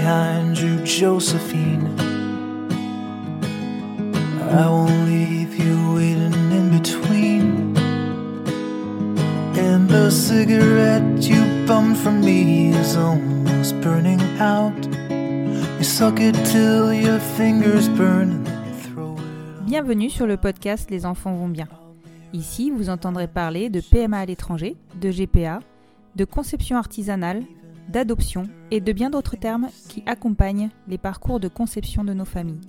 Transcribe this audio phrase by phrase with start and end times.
[0.00, 1.86] Behind you, Josephine.
[4.50, 7.76] I won't leave you waiting in between.
[9.56, 14.80] And the cigarette you bummed from me is almost burning out.
[15.78, 18.44] You suck it till your fingers burn
[19.66, 21.68] Bienvenue sur le podcast Les enfants vont bien.
[22.32, 25.60] Ici, vous entendrez parler de PMA à l'étranger, de GPA,
[26.16, 27.44] de conception artisanale,
[27.90, 32.60] d'adoption et de bien d'autres termes qui accompagnent les parcours de conception de nos familles.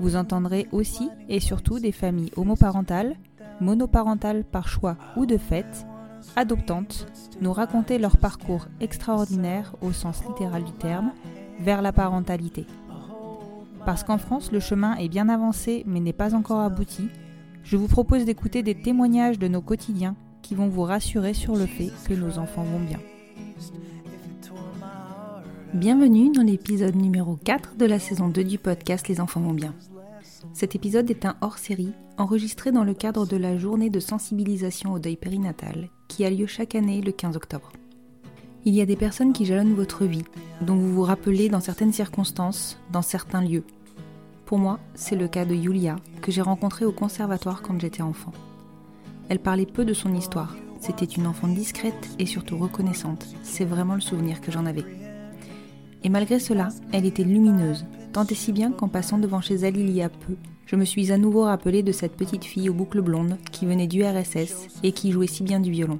[0.00, 3.16] Vous entendrez aussi et surtout des familles homoparentales,
[3.60, 5.86] monoparentales par choix ou de fait,
[6.36, 7.06] adoptantes,
[7.40, 11.12] nous raconter leur parcours extraordinaire au sens littéral du terme
[11.60, 12.66] vers la parentalité.
[13.84, 17.08] Parce qu'en France, le chemin est bien avancé mais n'est pas encore abouti,
[17.64, 21.66] je vous propose d'écouter des témoignages de nos quotidiens qui vont vous rassurer sur le
[21.66, 22.98] fait que nos enfants vont bien.
[25.74, 29.74] Bienvenue dans l'épisode numéro 4 de la saison 2 du podcast Les enfants vont bien.
[30.54, 34.98] Cet épisode est un hors-série enregistré dans le cadre de la journée de sensibilisation au
[34.98, 37.70] deuil périnatal qui a lieu chaque année le 15 octobre.
[38.64, 40.24] Il y a des personnes qui jalonnent votre vie,
[40.62, 43.64] dont vous vous rappelez dans certaines circonstances, dans certains lieux.
[44.46, 48.32] Pour moi, c'est le cas de Yulia, que j'ai rencontrée au conservatoire quand j'étais enfant.
[49.28, 53.94] Elle parlait peu de son histoire, c'était une enfant discrète et surtout reconnaissante, c'est vraiment
[53.94, 55.07] le souvenir que j'en avais.
[56.04, 59.76] Et malgré cela, elle était lumineuse, tant et si bien qu'en passant devant chez elle
[59.76, 60.34] il y a peu,
[60.66, 63.86] je me suis à nouveau rappelé de cette petite fille aux boucles blondes qui venait
[63.86, 65.98] du RSS et qui jouait si bien du violon.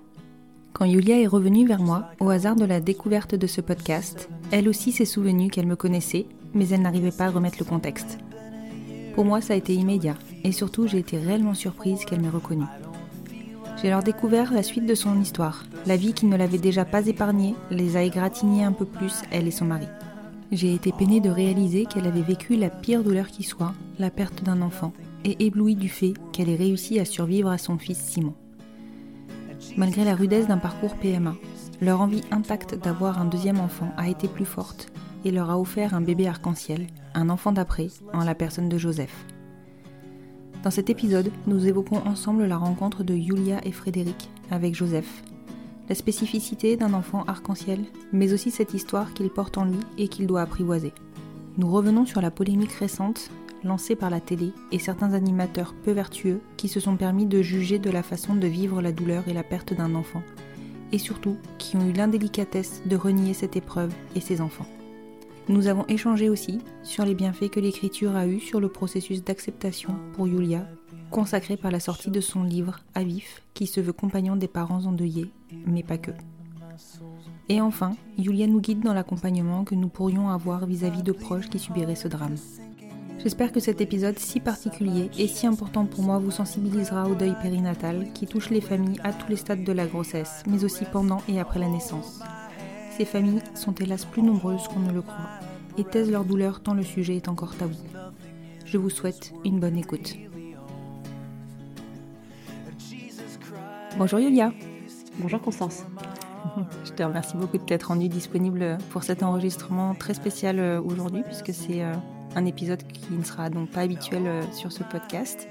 [0.73, 4.69] Quand Yulia est revenue vers moi, au hasard de la découverte de ce podcast, elle
[4.69, 8.19] aussi s'est souvenue qu'elle me connaissait, mais elle n'arrivait pas à remettre le contexte.
[9.15, 10.15] Pour moi, ça a été immédiat,
[10.45, 12.63] et surtout j'ai été réellement surprise qu'elle m'ait reconnue.
[13.81, 15.63] J'ai alors découvert la suite de son histoire.
[15.87, 19.47] La vie qui ne l'avait déjà pas épargnée les a égratignés un peu plus, elle
[19.47, 19.87] et son mari.
[20.51, 24.43] J'ai été peinée de réaliser qu'elle avait vécu la pire douleur qui soit, la perte
[24.43, 24.93] d'un enfant,
[25.25, 28.35] et éblouie du fait qu'elle ait réussi à survivre à son fils Simon.
[29.77, 31.37] Malgré la rudesse d'un parcours PMA,
[31.81, 34.89] leur envie intacte d'avoir un deuxième enfant a été plus forte
[35.25, 39.25] et leur a offert un bébé arc-en-ciel, un enfant d'après, en la personne de Joseph.
[40.63, 45.23] Dans cet épisode, nous évoquons ensemble la rencontre de Yulia et Frédéric avec Joseph,
[45.89, 50.27] la spécificité d'un enfant arc-en-ciel, mais aussi cette histoire qu'il porte en lui et qu'il
[50.27, 50.93] doit apprivoiser.
[51.59, 53.31] Nous revenons sur la polémique récente
[53.65, 57.79] lancée par la télé et certains animateurs peu vertueux qui se sont permis de juger
[57.79, 60.23] de la façon de vivre la douleur et la perte d'un enfant,
[60.93, 64.67] et surtout qui ont eu l'indélicatesse de renier cette épreuve et ses enfants.
[65.49, 69.95] Nous avons échangé aussi sur les bienfaits que l'écriture a eu sur le processus d'acceptation
[70.13, 70.67] pour Yulia,
[71.11, 74.85] consacré par la sortie de son livre À vif, qui se veut compagnon des parents
[74.85, 75.31] endeuillés,
[75.67, 76.11] mais pas que.
[77.49, 81.59] Et enfin, Yulia nous guide dans l'accompagnement que nous pourrions avoir vis-à-vis de proches qui
[81.59, 82.37] subiraient ce drame.
[83.19, 87.35] J'espère que cet épisode si particulier et si important pour moi vous sensibilisera au deuil
[87.43, 91.23] périnatal qui touche les familles à tous les stades de la grossesse, mais aussi pendant
[91.27, 92.21] et après la naissance.
[92.99, 95.31] Ces familles sont hélas plus nombreuses qu'on ne le croit
[95.77, 97.77] et taisent leur douleur tant le sujet est encore tabou.
[98.65, 100.17] Je vous souhaite une bonne écoute.
[103.97, 104.53] Bonjour Yulia.
[105.21, 105.85] Bonjour Constance.
[106.85, 111.23] Je te remercie beaucoup de t'être rendue disponible pour cet enregistrement très spécial euh, aujourd'hui
[111.23, 111.95] puisque c'est euh,
[112.35, 115.47] un épisode qui ne sera donc pas habituel euh, sur ce podcast.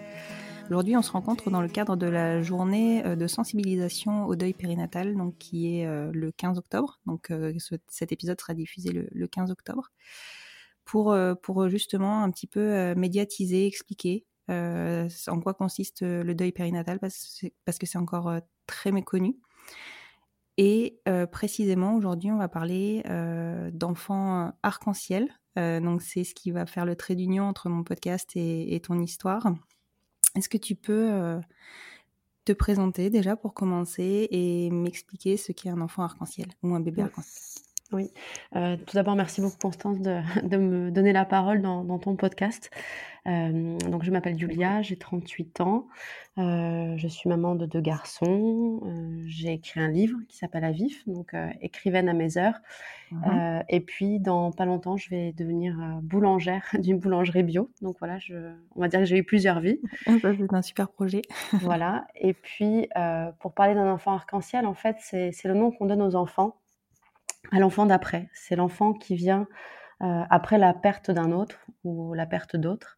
[0.70, 5.16] Aujourd'hui, on se rencontre dans le cadre de la journée de sensibilisation au deuil périnatal,
[5.16, 7.00] donc qui est le 15 octobre.
[7.06, 7.32] Donc
[7.88, 9.92] cet épisode sera diffusé le, 15 octobre
[10.84, 17.78] pour, justement un petit peu médiatiser, expliquer en quoi consiste le deuil périnatal parce, parce
[17.78, 18.34] que c'est encore
[18.66, 19.38] très méconnu.
[20.58, 21.00] Et
[21.32, 23.04] précisément, aujourd'hui, on va parler
[23.72, 25.30] d'enfants arc-en-ciel.
[25.56, 29.48] donc, c'est ce qui va faire le trait d'union entre mon podcast et, ton histoire.
[30.38, 31.42] Est-ce que tu peux
[32.46, 37.02] te présenter déjà pour commencer et m'expliquer ce qu'est un enfant arc-en-ciel ou un bébé
[37.02, 37.47] arc-en-ciel?
[37.94, 38.12] Oui.
[38.56, 42.16] Euh, tout d'abord, merci beaucoup Constance de, de, me donner la parole dans, dans ton
[42.16, 42.70] podcast.
[43.28, 45.88] Euh, donc, je m'appelle Julia, j'ai 38 ans,
[46.38, 48.82] euh, je suis maman de deux garçons.
[49.26, 52.60] J'ai écrit un livre qui s'appelle À vif, donc écrivaine à mes heures.
[53.12, 57.70] Mmh et puis, dans pas longtemps, je vais devenir boulangère d'une boulangerie bio.
[57.82, 58.36] Donc voilà, je,
[58.76, 59.80] on va dire que j'ai eu plusieurs vies.
[60.06, 61.22] c'est un super projet.
[61.54, 62.06] voilà.
[62.16, 62.90] Et puis,
[63.40, 66.56] pour parler d'un enfant arc-en-ciel, en fait, c'est le nom qu'on donne aux enfants
[67.52, 68.30] à l'enfant d'après.
[68.34, 69.48] C'est l'enfant qui vient
[70.04, 72.98] euh, après la perte d'un autre ou la perte d'autres.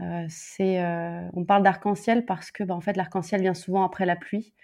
[0.00, 0.26] Euh,
[0.60, 4.54] euh, on parle d'arc-en-ciel parce que, bah, en fait, l'arc-en-ciel vient souvent après la pluie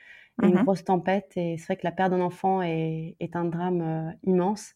[0.42, 1.32] et une mmh grosse tempête.
[1.36, 4.74] Et c'est vrai que la perte d'un enfant est, est un drame immense.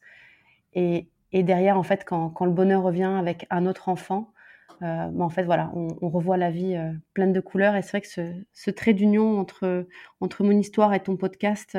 [0.73, 4.33] Et, et, derrière, en fait, quand, quand, le bonheur revient avec un autre enfant,
[4.81, 6.77] bah, en fait, voilà, on, on revoit la vie
[7.15, 7.77] pleine de couleurs.
[7.77, 9.87] Et c'est vrai que ce, ce trait d'union entre,
[10.21, 11.79] entre mon histoire et ton podcast,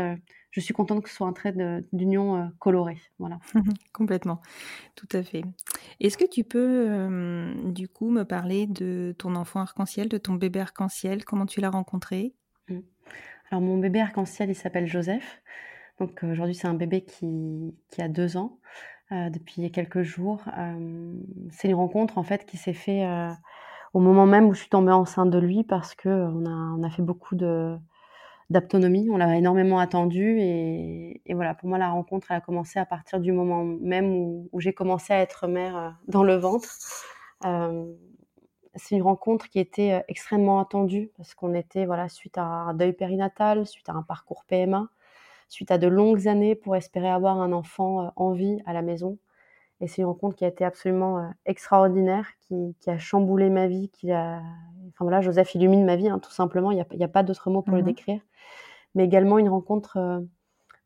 [0.60, 1.54] je suis contente que ce soit un trait
[1.94, 2.98] d'union euh, coloré.
[3.20, 3.40] Voilà.
[3.94, 4.42] Complètement,
[4.96, 5.44] tout à fait.
[6.00, 10.34] Est-ce que tu peux euh, du coup me parler de ton enfant arc-en-ciel, de ton
[10.34, 11.26] bébé arc-en-ciel?
[11.26, 12.34] Comment tu l'as rencontré?
[12.70, 12.80] Mmh.
[13.52, 15.42] Alors mon bébé arc-en-ciel, il s'appelle Joseph.
[16.00, 18.60] Donc euh, aujourd'hui c'est un bébé qui, qui, a deux ans
[19.10, 20.42] depuis quelques jours.
[21.50, 23.08] c'est une rencontre en fait qui s'est fait
[23.94, 26.84] au moment même où je suis tombée enceinte de lui parce que on a, on
[26.84, 27.78] a fait beaucoup de
[28.50, 29.10] d'autonomie.
[29.10, 33.20] On l'a énormément attendu et, voilà, pour moi, la rencontre, elle a commencé à partir
[33.20, 36.70] du moment même où, j'ai commencé à être mère euh, dans le ventre.
[37.46, 37.86] Euh,
[38.76, 42.74] c'est une rencontre qui était euh, extrêmement attendue parce qu'on était voilà suite à un
[42.74, 44.90] deuil périnatal, suite à un parcours PMA,
[45.50, 49.18] suite à de longues années pour espérer avoir un enfant en vie à la maison.
[49.80, 54.12] Et c'est une rencontre qui a été absolument extraordinaire, qui, a chamboulé ma vie, qui
[54.12, 54.42] a...
[54.90, 57.50] Enfin voilà, Joseph illumine ma vie, hein, tout simplement, il n'y a, a, pas d'autre
[57.52, 58.22] mot pour le mmh décrire.
[58.96, 60.20] Mais également une rencontre euh,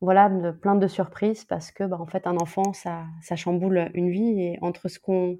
[0.02, 3.90] voilà, de, plein de surprises parce que, bah, en fait, un enfant, ça, ça chamboule
[3.94, 4.42] une vie.
[4.42, 5.38] Et entre ce qu'on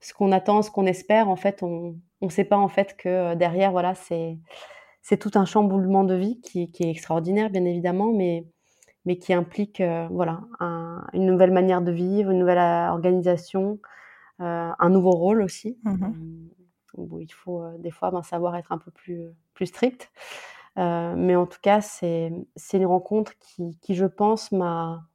[0.00, 3.08] ce qu'on attend, ce qu'on espère, en fait, on ne sait pas en fait que
[3.08, 4.38] euh, derrière, voilà, c'est
[5.02, 8.44] c'est tout un chamboulement de vie qui, qui, est extraordinaire, bien évidemment, mais
[9.06, 10.40] mais qui implique euh, voilà
[11.12, 13.78] une nouvelle manière de vivre, une nouvelle organisation,
[14.38, 15.78] un nouveau rôle aussi.
[15.84, 16.12] Mmh
[16.98, 20.10] où il faut des fois ben, savoir être un peu plus plus strict.
[20.78, 22.30] Euh, mais en tout cas, c'est
[22.74, 25.08] une rencontre qui, qui, je pense, m'a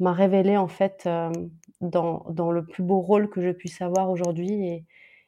[0.00, 1.32] révélé en fait euh,
[1.80, 4.84] dans, dans, le plus beau rôle que je puisse avoir aujourd'hui et,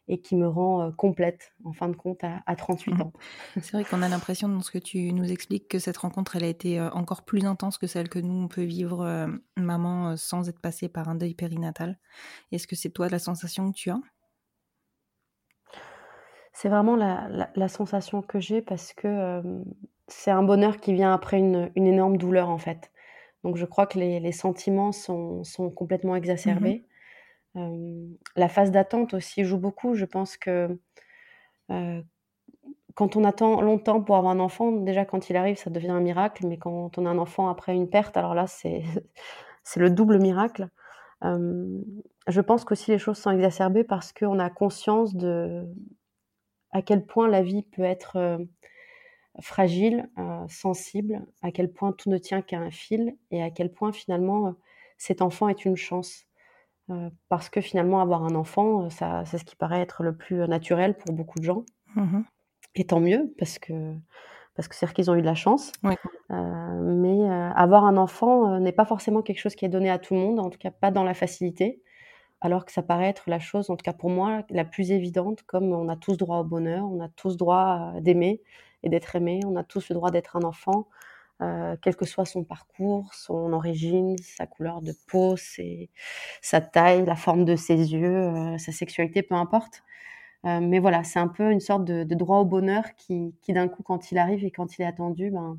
[0.08, 3.12] et, qui me rend euh, complète en fin de compte à, à 38 ans.
[3.60, 6.44] C'est vrai qu'on a l'impression dans ce que tu nous expliques que cette rencontre, elle
[6.44, 10.60] a été encore plus intense que celle que nous, on peut vivre maman sans être
[10.60, 11.98] passée par un deuil périnatal.
[12.50, 14.00] Est-ce que c'est toi la sensation que tu as?
[16.52, 19.42] C'est vraiment la, sensation que j'ai parce que
[20.08, 22.90] c'est un bonheur qui vient après une, énorme douleur en fait.
[23.44, 25.42] Donc je crois que les, sentiments sont,
[25.74, 26.84] complètement exacerbés.
[26.84, 26.91] Mmh
[27.54, 29.94] la phase d'attente aussi joue beaucoup.
[29.94, 30.78] Je pense que
[32.94, 36.00] quand on attend longtemps pour avoir un enfant, déjà quand il arrive, ça devient un
[36.00, 36.46] miracle.
[36.46, 38.82] Mais quand on a un enfant après une perte, alors là, c'est
[39.76, 40.68] le double miracle.
[41.22, 45.66] je pense qu'aussi les choses sont exacerbées parce qu'on a conscience de,
[46.72, 48.38] à quel point la vie peut être
[49.40, 50.10] fragile,
[50.48, 54.54] sensible, à quel point tout ne tient qu'à un fil et à quel point finalement
[54.98, 56.26] cet enfant est une chance.
[57.28, 60.96] Parce que finalement avoir un enfant, ça, c'est ce qui paraît être le plus naturel
[60.96, 61.64] pour beaucoup de gens.
[61.96, 62.22] Mmh
[62.74, 63.74] et tant mieux, parce que
[64.54, 65.72] parce que c'est qu'ils ont eu de la chance.
[66.30, 70.20] mais avoir un enfant n'est pas forcément quelque chose qui est donné à tout le
[70.20, 71.82] monde, en tout cas pas dans la facilité
[72.42, 75.44] alors que ça paraît être la chose, en tout cas pour moi, la plus évidente,
[75.44, 78.42] comme on a tous droit au bonheur, on a tous droit d'aimer
[78.82, 80.88] et d'être aimé, on a tous le droit d'être un enfant,
[81.42, 85.34] euh, quel que soit son parcours, son origine, sa couleur de peau,
[86.40, 89.82] sa taille, la forme de ses yeux, euh, sa sexualité, peu importe.
[90.46, 93.68] Euh, mais voilà, c'est un peu une sorte de, droit au bonheur qui, qui d'un
[93.68, 95.58] coup, quand il arrive et quand il est attendu, ben,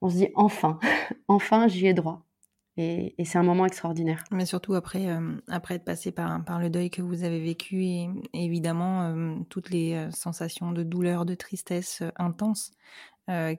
[0.00, 0.78] on se dit enfin,
[1.28, 2.22] enfin j'y ai droit.
[2.76, 4.24] Et, c'est un moment extraordinaire.
[4.30, 5.06] Mais surtout après,
[5.48, 10.08] après être passé par, par le deuil que vous avez vécu et, évidemment toutes les
[10.12, 12.72] sensations de douleur, de tristesse intense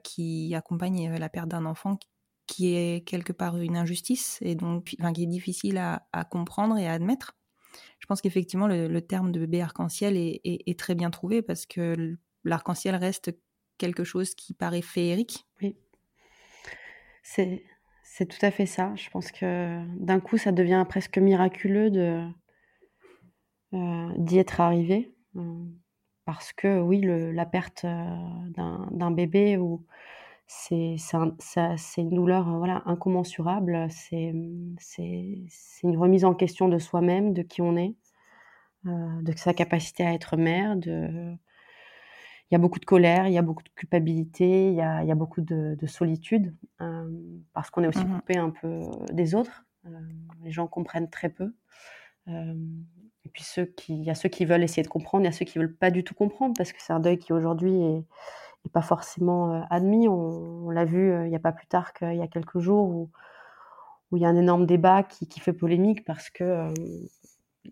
[0.04, 1.98] qui accompagnent la perte d'un enfant
[2.46, 6.92] qui est quelque part une injustice et donc qui est difficile à, comprendre et à
[6.92, 7.36] admettre.
[7.98, 12.94] Je pense qu'effectivement le, terme de bébé arc-en-ciel est, très bien trouvé parce que l'arc-en-ciel
[12.96, 13.34] reste
[13.78, 15.46] quelque chose qui paraît féerique.
[15.62, 15.76] Oui.
[17.22, 18.94] C'est tout à fait ça.
[18.96, 21.90] Je pense que d'un coup, ça devient presque miraculeux
[23.72, 25.14] euh, d'y être arrivé.
[26.28, 27.88] Euh, parce que oui, le la perte, heu,
[28.52, 29.84] d'un bébé ou
[30.46, 31.36] c'est un
[31.98, 33.88] une douleur, heu, voilà, incommensurable.
[33.90, 35.44] C'est, mmh, c'est
[35.84, 37.96] une remise en question de soi-même, de qui on est,
[38.86, 41.36] heu, de sa capacité à être mère, de
[42.50, 45.02] il y a beaucoup de colère, il y a beaucoup de culpabilité, il y a
[45.02, 46.54] il y a beaucoup de de solitude,
[47.52, 49.64] parce qu'on est aussi Mmh coupé un peu des autres.
[50.44, 51.54] Les gens comprennent très peu.
[53.26, 55.28] Et puis ceux qui il y a ceux qui veulent essayer de comprendre, il y
[55.28, 57.74] a ceux qui veulent pas du tout comprendre parce que c'est un deuil qui aujourd'hui
[57.82, 60.08] est pas forcément, heu, admis.
[60.08, 62.88] On l'a vu, heu, il y a pas plus tard qu'il y a quelques jours
[62.88, 63.10] où
[64.10, 66.74] où il y a un énorme débat qui fait polémique parce que, hem,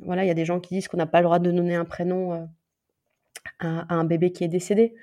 [0.01, 1.75] voilà, il y a des gens qui disent qu'on n'a pas le droit de donner
[1.75, 2.49] un prénom,
[3.61, 4.95] à un bébé qui est décédé.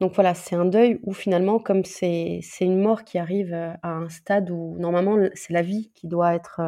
[0.00, 4.08] Donc voilà, c'est un deuil où finalement comme c'est une mort qui arrive, à un
[4.08, 6.60] stade où normalement c'est la vie qui doit être,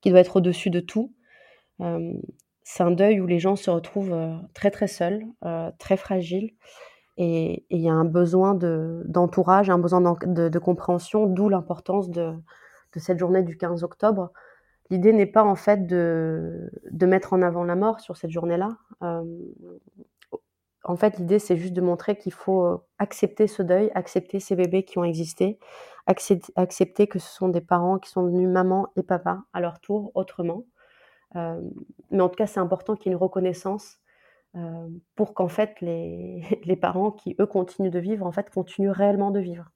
[0.00, 1.12] qui doit être au-dessus de tout.
[1.80, 2.20] Hem,
[2.64, 6.50] c'est un deuil où les gens se retrouvent, heu, très, très seuls, heu, très fragiles
[7.18, 12.34] et il y a un besoin de d'entourage, un besoin de compréhension, d'où l'importance de
[12.96, 14.32] cette journée du 15 octobre.
[14.90, 16.70] L'idée n'est pas en fait de
[17.06, 18.78] mettre en avant la mort sur cette journée-là.
[20.84, 24.84] En fait, l'idée, c'est juste de montrer qu'il faut, accepter ce deuil, accepter ces bébés
[24.84, 25.58] qui ont existé,
[26.06, 30.12] accepter que ce sont des parents qui sont devenus maman et papa à leur tour
[30.14, 30.64] autrement.
[31.34, 31.70] Hem,
[32.10, 33.98] mais en tout cas, c'est important qu'il y ait une reconnaissance,
[34.54, 38.90] hem, pour qu'en fait les les parents qui, eux, continuent de vivre, en fait, continuent
[38.90, 39.70] réellement de vivre.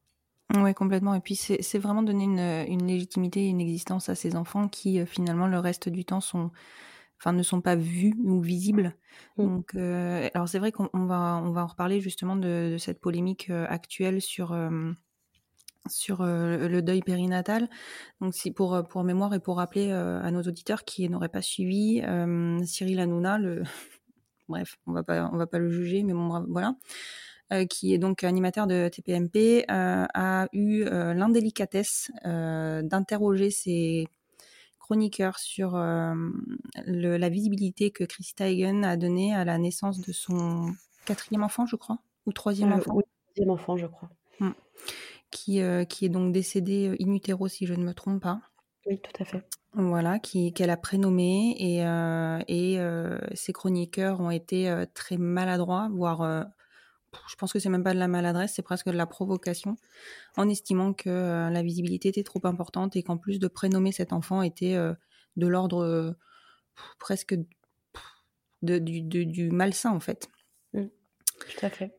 [0.54, 2.38] Ouais, complètement et puis c'est vraiment donner une,
[2.71, 6.50] une légitimité, une existence à ces enfants qui, heu, finalement, le reste du temps sont
[7.18, 8.97] enfin, ne sont pas vus ou visibles.
[9.37, 9.47] Mmh.
[9.47, 13.00] Donc alors c'est vrai qu'on on va on va en reparler justement de de cette
[13.00, 14.52] polémique, actuelle sur,
[15.89, 17.69] sur, le deuil périnatal.
[18.21, 22.03] Donc si pour, pour mémoire et pour rappeler, à nos auditeurs qui n'auraient pas suivi,
[22.65, 23.62] Cyril Hanouna, le
[24.49, 26.77] bref, on va pas on va pas le juger, mais bon, voilà,
[27.69, 34.09] qui est donc animateur de TPMP, a eu, l'indélicatesse, d'interroger ses
[34.79, 40.75] chroniqueurs sur, le la visibilité que Chrissy Teigen a donnée à la naissance de son
[41.05, 42.95] quatrième enfant, je crois, ou troisième Heu, enfant?
[42.95, 43.03] oui,
[43.37, 44.11] 2 enfant, je crois.
[44.41, 44.51] Mmh.
[45.33, 48.43] Qui, heu, qui est donc décédé, heu, in utero si je ne me trompe pas.
[48.87, 49.45] Oui, tout à fait.
[49.75, 52.79] Voilà, qui qu'elle a prénommé et heu et
[53.35, 56.47] ses chroniqueurs ont été, très maladroits, voire,
[57.31, 59.77] je pense que c'est même pas de la maladresse, c'est presque de la provocation,
[60.37, 64.43] en estimant que, la visibilité était trop importante et qu'en plus de prénommer cet enfant
[64.43, 64.77] était,
[65.37, 66.17] de l'ordre,
[66.99, 67.35] presque
[68.62, 70.29] de du du malsain, en fait.
[70.75, 70.87] Mmh.
[71.49, 71.93] Tout à fait.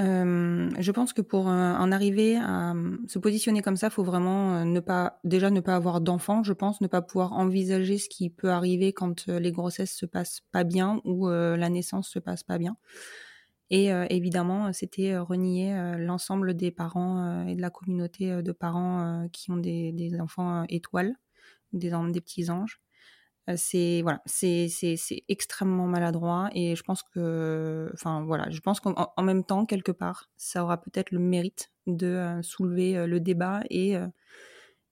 [0.00, 4.02] Hem, je pense que pour, heu, en arriver à, mmh, se positionner comme ça, faut
[4.02, 8.08] vraiment, ne pas déjà ne pas avoir d'enfant, je pense, ne pas pouvoir envisager ce
[8.08, 12.42] qui peut arriver quand, les grossesses se passent pas bien ou, la naissance se passe
[12.44, 12.76] pas bien
[13.70, 19.58] et évidemment, c'était, renier, l'ensemble des parents, et de la communauté, de parents, qui ont
[19.58, 21.14] des enfants, étoiles,
[21.72, 21.90] des
[22.20, 22.80] petits anges.
[23.56, 24.68] C'est voilà, c'est
[25.28, 29.66] extrêmement maladroit et je pense que enfin voilà, je pense qu'en en en même temps,
[29.66, 33.96] quelque part, ça aura peut-être le mérite de, soulever, le débat et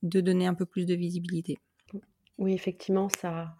[0.02, 1.58] de donner un peu plus de visibilité.
[2.38, 3.54] Oui, effectivement, ça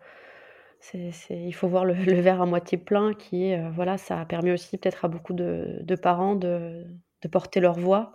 [0.81, 4.79] c'est il faut voir le verre à moitié plein qui voilà, ça a permis aussi
[4.79, 6.85] peut-être à beaucoup de parents de
[7.31, 8.15] porter leur voix,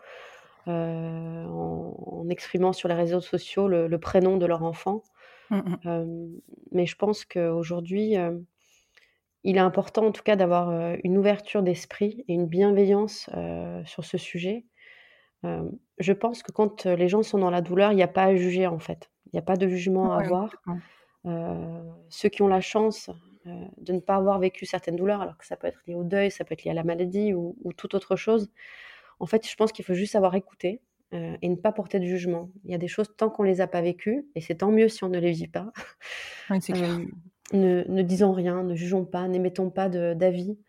[0.65, 5.03] en exprimant sur les réseaux sociaux le prénom de leur enfant.
[5.49, 5.83] Mmh mh.
[5.85, 8.15] Hem, mais je pense qu'aujourd'hui,
[9.43, 13.29] il est important en tout cas d'avoir, une ouverture d'esprit et une bienveillance,
[13.85, 14.65] sur ce sujet.
[15.43, 18.35] Je pense que quand, les gens sont dans la douleur, il y a pas à
[18.35, 19.11] juger en fait.
[19.31, 20.63] Il y a pas de jugement à Ouais, avoir.
[22.09, 23.09] ceux qui ont la chance,
[23.45, 26.31] de ne pas avoir vécu certaines douleurs, alors que ça peut être lié au deuil,
[26.31, 28.51] ça peut être lié à la maladie ou ou toute autre chose.
[29.19, 30.81] En fait, je pense qu'il faut juste savoir écouter,
[31.13, 32.51] heu, et ne pas porter de jugement.
[32.65, 34.89] Il y a des choses tant qu'on les a pas vécues et c'est tant mieux
[34.89, 35.71] si on ne les vit pas,
[36.49, 36.89] Oui, c'est clair.
[36.91, 37.11] hem,
[37.53, 40.59] ne ne disons rien, ne jugeons pas, n'émettons pas d'avis.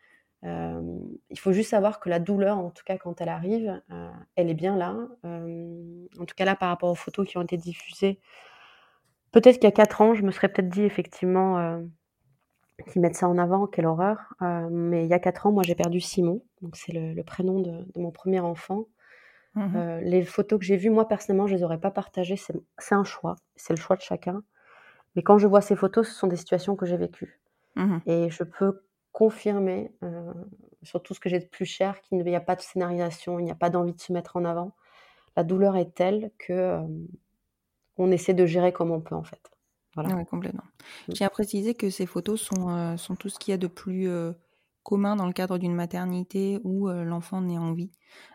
[0.42, 3.82] Hem, il faut juste savoir que la douleur, en tout cas quand elle arrive,
[4.36, 4.96] elle est bien là.
[5.24, 8.20] En tout cas là, par rapport aux photos qui ont été diffusées,
[9.32, 11.82] peut-être qu'il y a 4 ans, je me serais peut-être dit effectivement,
[12.90, 14.34] qu'ils mettent ça en avant, quelle horreur.
[14.70, 17.60] Mais il y a 4 ans, moi j'ai perdu Simon, donc c'est le le prénom
[17.60, 18.86] de de mon premier enfant.
[19.54, 19.84] Mmh mh.
[19.84, 22.54] Heu, les photos que j'ai vues, moi personnellement, je les aurais pas partagées, c'est
[22.94, 24.42] un choix, c'est le choix de chacun.
[25.16, 27.40] Mais quand je vois ces photos, ce sont des situations que j'ai vécues
[27.76, 28.00] Mmh mh.
[28.06, 30.34] et je peux confirmer, heu,
[30.82, 33.44] sur tout ce que j'ai de plus cher qu'il n'y a pas de scénarisation, il
[33.44, 34.76] n'y a pas d'envie de se mettre en avant.
[35.36, 36.80] la douleur est telle que
[37.96, 39.50] on essaie de gérer comme on peut en fait.
[39.96, 40.14] Voilà.
[40.14, 40.64] Ouais, complètement.
[41.12, 43.66] Je tiens à préciser que ces photos sont, sont tout ce qu'il y a de
[43.68, 44.06] plus
[44.84, 47.90] commun dans le cadre d'une maternité où l'enfant naît en vie.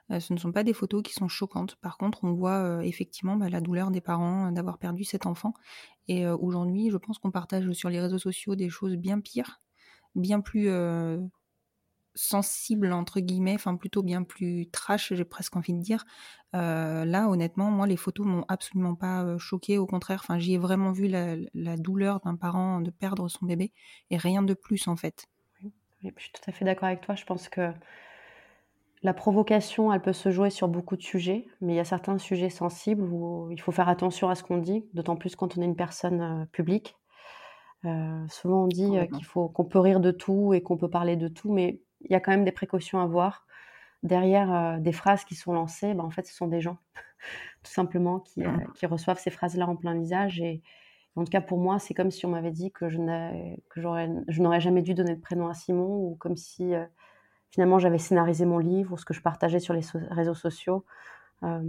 [0.10, 1.76] ce ne sont pas des photos qui sont choquantes.
[1.78, 5.54] Par contre, on voit effectivement bah, la douleur des parents d'avoir perdu cet enfant.
[6.08, 9.62] Et aujourd'hui, je pense qu'on partage sur les réseaux sociaux des choses bien pires,
[10.16, 10.70] bien plus
[12.16, 16.04] sensibles, entre guillemets, enfin plutôt bien plus trash, j'ai presque envie de dire.
[16.54, 19.78] là, honnêtement, moi, les photos m'ont absolument pas choquée.
[19.78, 23.72] Au contraire, j'y ai vraiment vu la douleur d'un parent de perdre son bébé
[24.10, 25.28] et rien de plus, en fait
[26.04, 27.16] je suis tout à fait d'accord avec toi.
[27.16, 27.72] Je pense que
[29.02, 32.18] la provocation, elle peut se jouer sur beaucoup de sujets, mais il y a certains
[32.18, 35.62] sujets sensibles où il faut faire attention à ce qu'on dit, d'autant plus quand on
[35.62, 36.98] est une personne euh, publique.
[37.86, 40.90] Euh, souvent, on dit euh, qu'il faut qu'on peut rire de tout et qu'on peut
[40.90, 43.46] parler de tout, mais il y a quand même des précautions à voir.
[44.04, 46.78] Derrière des phrases qui sont lancées, ben, en fait, ce sont des gens,
[47.64, 48.44] tout simplement, qui,
[48.76, 50.62] qui reçoivent ces phrases-là en plein visage et,
[51.16, 54.82] en tout cas, pour moi, c'est comme si on m'avait dit que je n'aurais jamais
[54.82, 56.86] dû donner de prénom à Simon, ou comme si euh,
[57.52, 60.86] finalement j'avais scénarisé mon livre, ou ce que je partageais sur les réseaux sociaux.
[61.44, 61.62] Euh,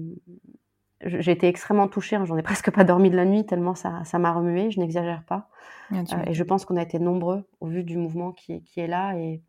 [1.02, 4.18] j'ai été extrêmement touchée, hein, j'en ai presque pas dormi de la nuit, tellement ça
[4.18, 5.48] m'a remué, je n'exagère pas.
[5.92, 8.86] Euh, et je pense qu'on a été nombreux au vu du mouvement qui, qui est
[8.86, 9.18] là.
[9.18, 9.42] Et,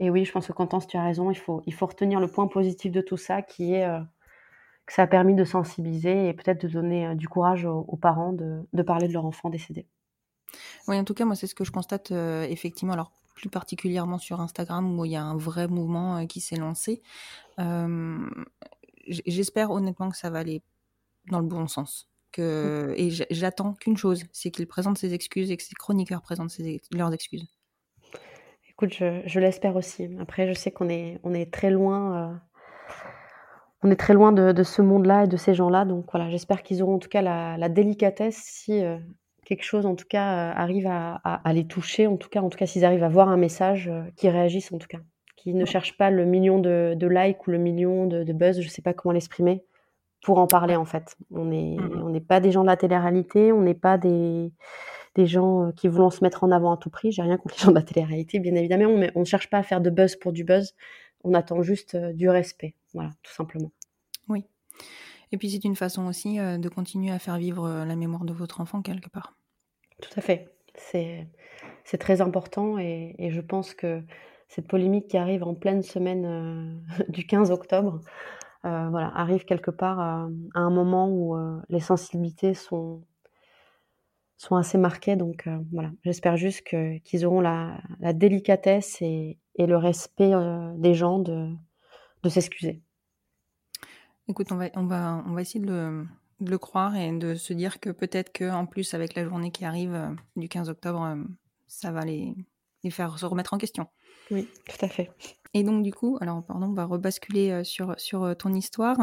[0.00, 2.26] et oui, je pense que Constance, tu as raison, il faut, il faut retenir le
[2.26, 3.88] point positif de tout ça, qui est
[4.86, 8.32] que ça a permis de sensibiliser et peut-être de donner euh, du courage aux, parents
[8.32, 9.86] de, de, parler de leur enfant décédé.
[10.86, 12.92] Oui, en tout cas, moi, c'est ce que je constate euh, effectivement.
[12.92, 16.56] Alors, plus particulièrement sur Instagram où il y a un vrai mouvement euh, qui s'est
[16.56, 17.02] lancé.
[19.08, 20.62] J'espère honnêtement que ça va aller
[21.30, 22.08] dans le bon sens.
[22.32, 22.92] Que...
[22.96, 26.56] Et j'attends qu'une chose, c'est qu'ils présentent ses excuses et que ces chroniqueurs présentent
[26.92, 27.46] leurs excuses.
[28.68, 30.08] Écoute, je, je l'espère aussi.
[30.18, 32.40] Après, je sais qu'on est, on est très loin
[33.82, 35.84] on est très loin de, ce monde-là et de ces gens-là.
[35.84, 38.98] Donc voilà, j'espère qu'ils auront en tout cas la, délicatesse si euh,
[39.44, 42.58] quelque chose en tout cas euh, arrive à, les toucher, en tout cas, en tout
[42.58, 45.00] cas s'ils arrivent à voir un message, euh, qui réagissent en tout cas,
[45.36, 48.70] qui ne cherchent pas le million de, likes ou le million de, buzz, je ne
[48.70, 49.62] sais pas comment l'exprimer,
[50.22, 51.16] pour en parler en fait.
[51.30, 54.52] On n'est mmh on n'est pas des gens de la télé-réalité, on n'est pas des,
[55.14, 57.12] des gens qui voulont se mettre en avant à tout prix.
[57.12, 59.58] J'ai rien contre les gens de la télé-réalité, bien évidemment, mais on ne cherche pas
[59.58, 60.74] à faire de buzz pour du buzz.
[61.22, 63.70] On attend juste du respect, voilà, tout simplement.
[64.28, 64.44] Oui.
[65.32, 68.24] Et puis c'est une façon aussi euh, de continuer à faire vivre euh, la mémoire
[68.24, 69.36] de votre enfant quelque part.
[70.00, 70.48] Tout à fait.
[70.74, 71.28] C'est,
[71.98, 74.02] très important et, je pense que
[74.48, 78.00] cette polémique qui arrive en pleine semaine euh, du 15 octobre
[78.62, 81.36] voilà, arrive quelque part à, un moment où
[81.68, 83.04] les sensibilités sont,
[84.38, 85.14] sont assez marquées.
[85.14, 90.32] Donc voilà, j'espère juste qu'ils auront la, la délicatesse et, et, le respect
[90.78, 91.48] des gens de,
[92.24, 92.82] de s'excuser.
[94.28, 96.04] Écoute, on va, on va, on va essayer de
[96.40, 99.94] le, croire et de se dire que peut-être qu'en plus, avec la journée qui arrive
[99.94, 101.22] euh, du 15 octobre, euh,
[101.68, 102.34] ça va les,
[102.82, 103.86] les, faire se remettre en question.
[104.32, 105.12] Oui, tout à fait.
[105.54, 108.96] Et donc, du coup, alors, pardon, on va rebasculer euh, sur, sur ton histoire,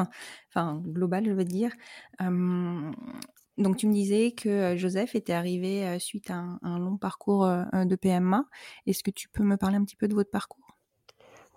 [0.49, 1.71] enfin, globale, je veux dire.
[2.19, 7.95] donc, tu me disais que Joseph était arrivé suite à un, un long parcours de
[7.95, 8.43] PMA.
[8.88, 10.77] Est-ce que tu peux me parler un petit peu de votre parcours?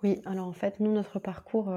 [0.03, 1.69] Oui, alors en fait, nous, notre parcours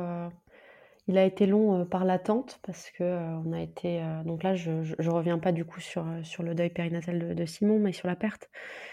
[1.10, 3.04] il a été long, par l'attente parce que,
[3.44, 6.70] on a été, donc là je je reviens pas du coup sur, sur le deuil
[6.70, 8.48] périnatal de Simon, mais sur la perte.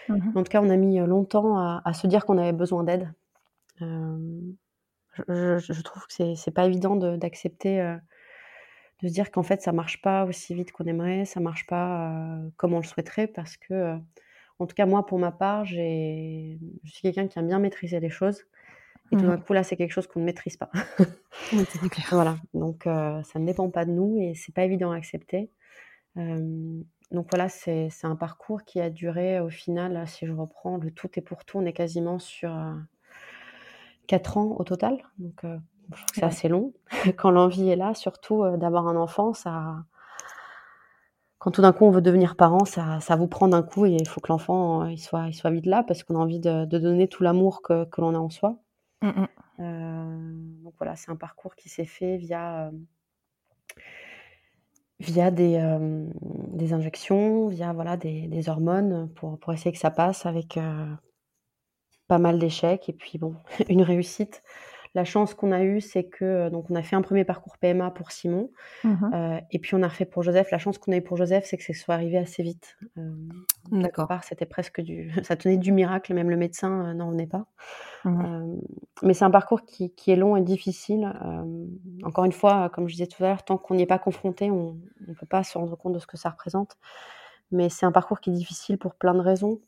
[0.08, 3.12] Mmh en tout cas, on a mis, longtemps à se dire qu'on avait besoin d'aide.
[3.80, 7.96] je trouve que c'est c'est pas évident d'accepter,
[9.02, 12.12] de se dire qu'en fait ça marche pas aussi vite qu'on aimerait, ça marche pas,
[12.56, 13.96] comme on le souhaiterait parce que,
[14.58, 18.00] en tout cas moi pour ma part, j'ai je suis quelqu'un qui aime bien maîtriser
[18.00, 18.44] les choses
[19.10, 20.70] et tout d'un mmh coup, là, c'est quelque chose qu'on ne maîtrise pas.
[21.52, 22.06] Oui, clair.
[22.10, 25.50] Voilà, donc ça ne dépend pas de nous et c'est pas évident à accepter.
[26.16, 31.08] donc voilà, c'est un parcours qui a duré au final, si je reprends le tout
[31.14, 32.50] et pour tout, on est quasiment sur
[34.08, 34.98] 4 ans au total.
[35.18, 35.42] Donc
[36.12, 36.72] c'est assez long.
[37.16, 39.84] Quand l'envie est là, surtout d'avoir un enfant, ça
[41.38, 43.92] quand tout d'un coup on veut devenir parent, ça, ça vous prend d'un coup et
[43.92, 46.64] il faut que l'enfant il soit, il soit vite là parce qu'on a envie de,
[46.64, 48.58] de donner tout l'amour que, que l'on a en soi.
[49.02, 49.26] Mmh
[50.62, 52.70] donc voilà, c'est un parcours qui s'est fait via,
[55.00, 55.58] via des,
[56.72, 60.58] injections, via voilà des hormones pour pour essayer que ça passe avec,
[62.08, 63.36] pas mal d'échecs et puis bon,
[63.68, 64.42] une réussite.
[64.94, 67.90] La chance qu'on a eue, c'est que donc on a fait un premier parcours PMA
[67.90, 68.50] pour Simon,
[68.84, 70.50] mmh et puis on a refait pour Joseph.
[70.50, 72.76] La chance qu'on a eue pour Joseph, c'est que ça soit arrivé assez vite.
[73.70, 74.08] D'accord.
[74.22, 76.14] C'était presque du, ça tenait du miracle.
[76.14, 77.46] Même le médecin n'en venait pas.
[78.04, 78.58] Mmh
[79.02, 81.12] mais c'est un parcours qui, qui, est long et difficile.
[82.02, 84.50] encore une fois, comme je disais tout à l'heure, tant qu'on n'y est pas confronté,
[84.50, 86.76] on ne peut pas se rendre compte de ce que ça représente.
[87.50, 89.60] Mais c'est un parcours qui est difficile pour plein de raisons.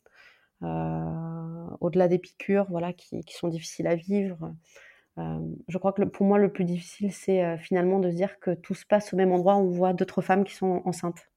[0.63, 4.53] Euh, au-delà des piqûres, voilà, qui, sont difficiles à vivre.
[5.17, 8.73] Je crois que pour moi, le plus difficile, c'est finalement de se dire que tout
[8.73, 11.29] se passe au même endroit où on voit d'autres femmes qui sont enceintes.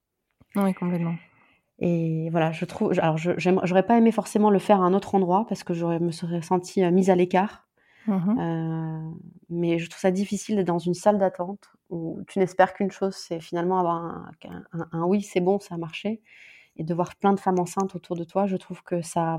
[0.57, 1.17] Oui, complètement.
[1.81, 2.93] Et voilà, je trouve.
[3.01, 6.13] Alors, j'aurais pas aimé forcément le faire à un autre endroit parce que je me
[6.13, 7.67] serais sentie mise à l'écart.
[8.07, 9.15] Mmh
[9.51, 13.15] mais je trouve ça difficile d'être dans une salle d'attente où tu n'espères qu'une chose,
[13.15, 14.33] c'est finalement avoir un,
[14.73, 16.23] un oui, c'est bon, ça a marché
[16.77, 19.39] et de voir plein de femmes enceintes autour de toi, je trouve que ça,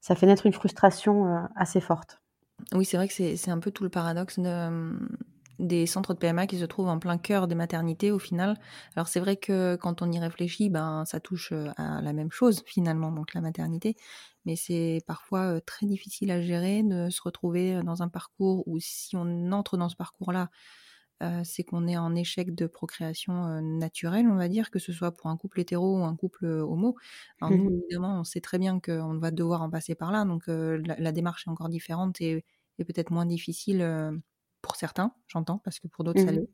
[0.00, 2.22] ça fait naître une frustration assez forte.
[2.72, 4.38] Oui, c'est vrai que c'est un peu tout le paradoxe
[5.60, 8.58] des centres de PMA qui se trouvent en plein cœur des maternités au final.
[8.96, 12.32] Alors c'est vrai que quand on y réfléchit, ben ça touche euh, à la même
[12.32, 13.96] chose finalement, donc la maternité,
[14.46, 18.80] mais c'est parfois euh, très difficile à gérer de se retrouver dans un parcours où
[18.80, 20.50] si on entre dans ce parcours-là,
[21.22, 24.92] euh, c'est qu'on est en échec de procréation euh, naturelle, on va dire, que ce
[24.92, 26.96] soit pour un couple hétéro ou un couple euh, homo.
[27.40, 30.24] Alors nous, mmh évidemment, on sait très bien qu'on va devoir en passer par là,
[30.24, 32.44] donc la, démarche est encore différente et,
[32.78, 33.86] peut-être moins difficile
[34.60, 36.46] pour certains, j'entends, parce que pour d'autres, ça mmh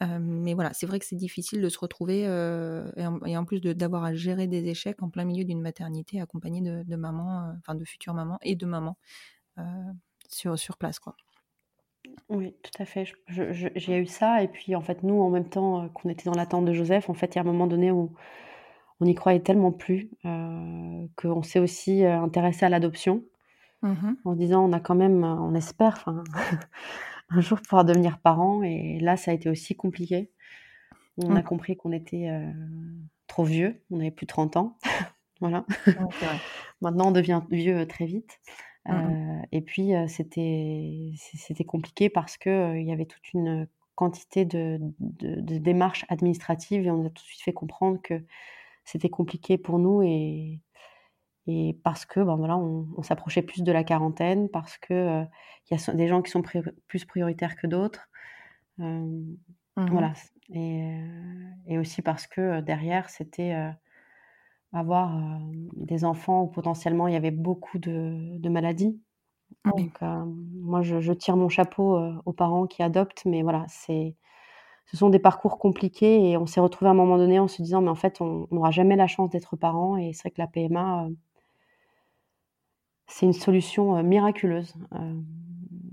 [0.00, 0.18] l'est.
[0.18, 4.14] mais voilà, c'est vrai que c'est difficile de se retrouver et, en, plus d'avoir à
[4.14, 8.14] gérer des échecs en plein milieu d'une maternité accompagnée de, de mamans, enfin de futures
[8.14, 8.98] mamans et de mamans
[10.28, 11.14] sur, sur place, quoi.
[12.28, 13.06] Oui, tout à fait.
[13.28, 16.34] j'ai eu ça et puis, en fait, nous, en même temps, euh, qu'on était dans
[16.34, 18.12] l'attente de Joseph, en fait, il y a un moment donné où
[19.00, 23.24] on n'y croyait tellement plus, euh, qu'on s'est aussi, euh, intéressé à l'adoption.
[23.82, 26.24] Mmh en se disant: «On a quand même, on espère, enfin,
[27.30, 30.32] un jour pouvoir devenir parents» et là, ça a été aussi compliqué.
[31.16, 31.44] On a mmh.
[31.44, 32.28] compris qu'on était,
[33.28, 34.76] trop vieux, on avait plus de 30 ans,
[35.40, 35.64] voilà.
[36.80, 38.40] Maintenant, on devient vieux, très vite.
[38.88, 44.78] Mmh euh, et puis, c'était c'était compliqué parce qu'il y avait toute une quantité de
[45.00, 48.24] de démarches administratives et on nous a tout de suite fait comprendre que
[48.84, 50.60] c'était compliqué pour nous et
[51.48, 55.24] et parce que, ben, voilà, on s'approchait plus de la quarantaine, parce que,
[55.70, 58.08] il y a des gens qui sont plus prioritaires que d'autres.
[58.78, 59.36] Mmh
[59.76, 60.12] voilà
[60.54, 61.00] et
[61.66, 63.54] et aussi parce que, derrière, c'était,
[64.72, 65.18] avoir
[65.74, 69.00] des enfants où potentiellement il y avait beaucoup de, maladies.
[69.64, 74.14] Donc, moi, je, tire mon chapeau aux parents qui adoptent, mais voilà, c'est,
[74.86, 77.62] ce sont des parcours compliqués et on s'est retrouvé à un moment donné en se
[77.62, 80.40] disant, mais en fait, on n'aura jamais la chance d'être parents et c'est vrai que
[80.40, 81.08] la PMA,
[83.06, 84.74] c'est une solution miraculeuse.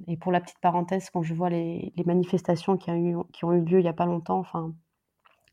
[0.08, 3.54] et pour la petite parenthèse, quand je vois les, manifestations qui, a eu, qui ont
[3.54, 4.74] eu lieu il n'y a pas longtemps, enfin,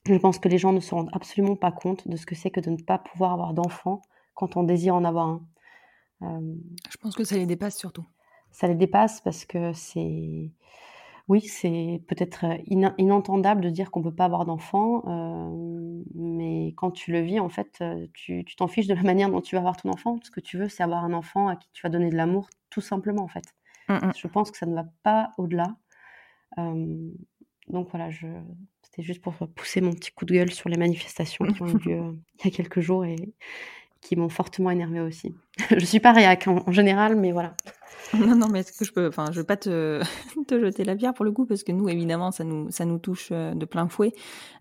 [0.07, 2.51] je pense que les gens ne se rendent absolument pas compte de ce que c'est
[2.51, 4.03] que de ne pas pouvoir avoir d'enfants
[4.35, 5.41] quand on désire en avoir
[6.21, 6.41] un.
[6.91, 8.07] Je pense que ça les dépasse surtout.
[8.51, 10.51] Ça les dépasse parce que c'est.
[11.29, 15.03] Oui, c'est peut-être inentendable de dire qu'on ne peut pas avoir d'enfant,
[16.15, 19.55] mais quand tu le vis, en fait, tu t'en fiches de la manière dont tu
[19.55, 20.19] vas avoir ton enfant.
[20.23, 22.51] Ce que tu veux, c'est avoir un enfant à qui tu vas donner de l'amour,
[22.71, 23.45] tout simplement, en fait.
[23.89, 25.77] Mmh je pense que ça ne va pas au-delà.
[27.69, 28.27] Donc voilà, je,
[28.83, 31.79] c'était juste pour pousser mon petit coup de gueule sur les manifestations qui ont eu
[31.79, 33.17] lieu euh, il y a quelques jours et
[34.01, 35.35] qui m'ont fortement énervé aussi.
[35.71, 37.55] je suis pas réac en, général, mais voilà.
[38.15, 39.07] Non, non, mais est-ce que je peux.
[39.07, 40.03] Enfin, je veux pas te,
[40.47, 42.99] te, jeter la pierre pour le coup, parce que nous, évidemment, ça nous, ça nous
[42.99, 44.13] touche euh, de plein fouet.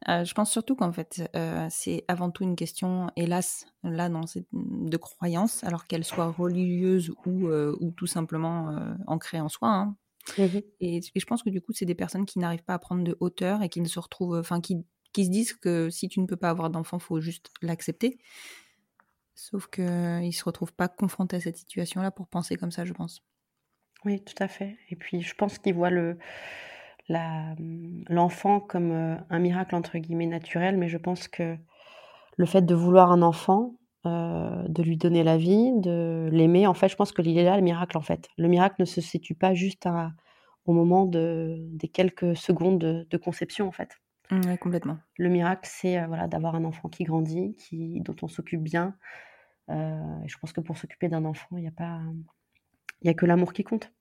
[0.08, 1.30] Euh, je pense surtout qu'en fait,
[1.70, 4.22] c'est avant tout une question, hélas, là, dans
[4.54, 8.74] de croyance, alors qu'elle soit religieuse ou, ou tout simplement
[9.08, 9.70] ancrée en soi.
[9.70, 9.96] Hein,
[10.38, 13.04] Mmh et, je pense que du coup, c'est des personnes qui n'arrivent pas à prendre
[13.04, 16.20] de hauteur et qui ne se retrouvent, enfin, qui, qui se disent que si tu
[16.20, 18.18] ne peux pas avoir d'enfant, faut juste l'accepter.
[19.36, 22.94] Sauf qu'ils ne se retrouvent pas confrontés à cette situation-là pour penser comme ça, je
[22.94, 23.24] pense.
[24.06, 24.78] Oui, tout à fait.
[24.90, 26.18] Et puis, je pense qu'ils voient le,
[27.10, 31.58] l'enfant comme euh, un miracle, entre guillemets, naturel, mais je pense que
[32.38, 33.76] le fait de vouloir un enfant,
[34.08, 36.66] euh, de lui donner la vie, de l'aimer.
[36.66, 38.30] En fait, je pense que est là le miracle, en fait.
[38.36, 39.88] Le miracle ne se situe pas juste
[40.66, 44.02] au moment de, des quelques secondes de, conception, en fait.
[44.32, 44.98] Mmh, complètement.
[45.20, 48.96] Le miracle, c'est euh, voilà, d'avoir un enfant qui grandit, qui, dont on s'occupe bien.
[49.70, 52.02] Euh, je pense que pour s'occuper d'un enfant, il n'y a pas,
[53.04, 53.92] il a que l'amour qui compte.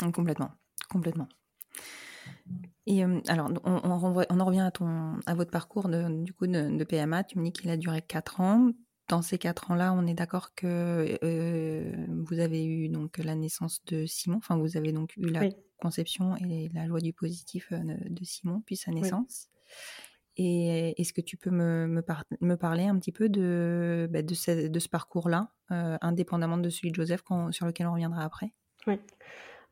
[0.00, 0.52] Mmh, complètement,
[0.88, 1.26] complètement.
[2.86, 6.46] Et alors, on, on, on, en revient à, ton, à votre parcours de, du coup
[6.46, 7.24] de, de PMA.
[7.24, 8.70] Tu me dis qu'il a duré 4 ans
[9.10, 11.18] dans ces quatre ans-là, on est d'accord que
[12.08, 16.36] vous avez eu donc la naissance de Simon, enfin vous avez donc eu la conception
[16.36, 19.48] et la joie du positif de, Simon, puis sa naissance.
[20.36, 21.86] Et est-ce que tu peux me,
[22.40, 26.90] me, parler un petit peu de, bah, de ce, de ce parcours-là, indépendamment de celui
[26.90, 28.52] de Joseph, sur lequel on reviendra après?
[28.86, 29.00] Oui.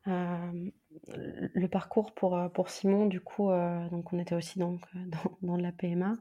[0.05, 3.49] le parcours pour, pour Simon, du coup,
[3.89, 6.17] donc on était aussi donc, dans, dans la PMA.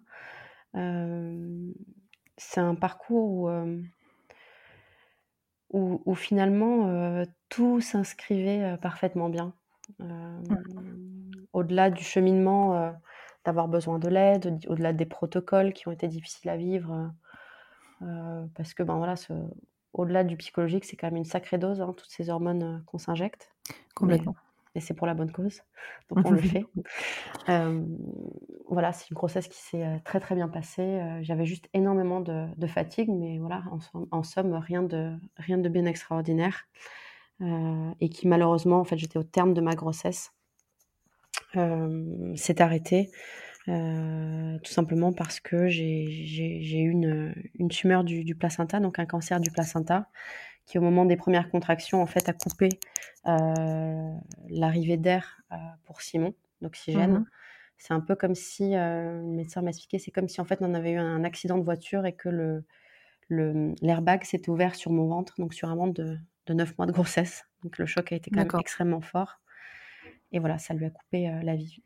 [2.39, 3.49] C'est un parcours où
[5.71, 9.53] où, finalement euh, tout s'inscrivait euh, parfaitement bien.
[10.01, 10.41] Euh,
[11.53, 12.95] au-delà du cheminement,
[13.45, 17.11] d'avoir besoin de l'aide, au-delà des protocoles qui ont été difficiles à vivre,
[18.55, 19.15] parce que ben voilà,
[19.95, 23.51] au-delà du psychologique, c'est quand même une sacrée dose, hein, toutes ces hormones qu'on s'injecte.
[23.95, 24.37] Complètement
[24.75, 25.63] et c'est pour la bonne cause.
[26.09, 26.65] Donc on le fait.
[28.69, 31.01] voilà, c'est une grossesse qui s'est très très bien passée.
[31.23, 33.65] J'avais juste énormément de, fatigue, mais voilà,
[34.11, 36.67] en, somme, rien de, rien de bien extraordinaire.
[37.41, 40.33] et qui malheureusement, en fait, j'étais au terme de ma grossesse,
[41.55, 43.11] s'est arrêté.
[43.67, 49.41] tout simplement parce que j'ai eu une, une tumeur du, du, placenta, donc un cancer
[49.41, 50.09] du placenta,
[50.69, 52.69] qui au moment des premières contractions en fait a coupé
[53.27, 54.15] euh,
[54.51, 57.13] l'arrivée d'air euh, pour Simon, d'oxygène.
[57.13, 57.27] Mhm.
[57.79, 60.59] C'est un peu comme si, euh, le médecin m'a expliqué, c'est comme si en fait
[60.61, 62.65] on avait eu un accident de voiture et que le,
[63.81, 66.93] l'airbag s'était ouvert sur mon ventre, donc sur un ventre de, de 9 mois de
[66.93, 67.47] grossesse.
[67.63, 69.41] Donc le choc a été quand même extrêmement fort.
[70.33, 71.83] Et voilà, ça lui a coupé la vie.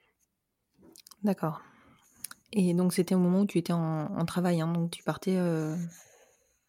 [1.22, 1.62] D'accord.
[2.52, 5.38] Et donc c'était au moment où tu étais en, travail, hein, donc tu partais,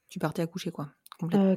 [0.09, 0.89] tu partais accoucher quoi.
[1.21, 1.55] Euh,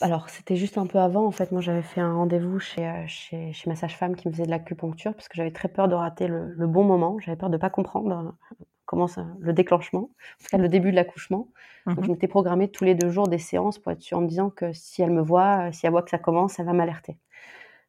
[0.00, 1.26] alors, c'était juste un peu avant.
[1.26, 4.32] En fait, moi, j'avais fait un rendez-vous chez, euh, chez, chez ma sage-femme qui me
[4.32, 7.18] faisait de l'acupuncture parce que j'avais très peur de rater le, bon moment.
[7.20, 10.68] J'avais peur de ne pas comprendre euh, comment ça, le déclenchement, en tout cas le
[10.68, 11.48] début de l'accouchement.
[11.86, 12.10] Donc, je mhm.
[12.10, 14.72] m'étais programmée tous les deux jours des séances pour être sûre en me disant que
[14.72, 17.16] si elle me voit, si elle voit que ça commence, elle va m'alerter.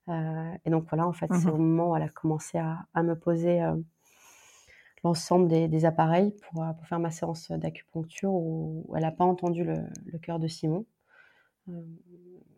[0.09, 1.53] et donc, voilà, en fait, c'est mhm.
[1.53, 3.61] au moment où elle a commencé à, à me poser
[5.03, 9.63] l'ensemble des, appareils pour, euh, pour, faire ma séance d'acupuncture où, elle n'a pas entendu
[9.63, 10.85] le, cœur de Simon.
[11.69, 11.81] Euh,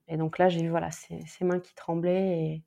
[0.08, 2.64] et donc là, j'ai vu voilà, ses, mains qui tremblaient et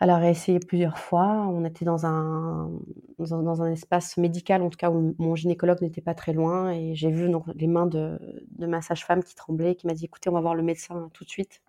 [0.00, 1.46] elle a réessayé plusieurs fois.
[1.48, 2.70] On était dans un,
[3.18, 6.72] dans un, espace médical, en tout cas où mon gynécologue n'était pas très loin.
[6.72, 8.18] Et j'ai vu donc, les mains de,
[8.50, 11.24] de ma sage-femme qui tremblaient, qui m'a dit écoutez, on va voir le médecin tout
[11.24, 11.62] de suite.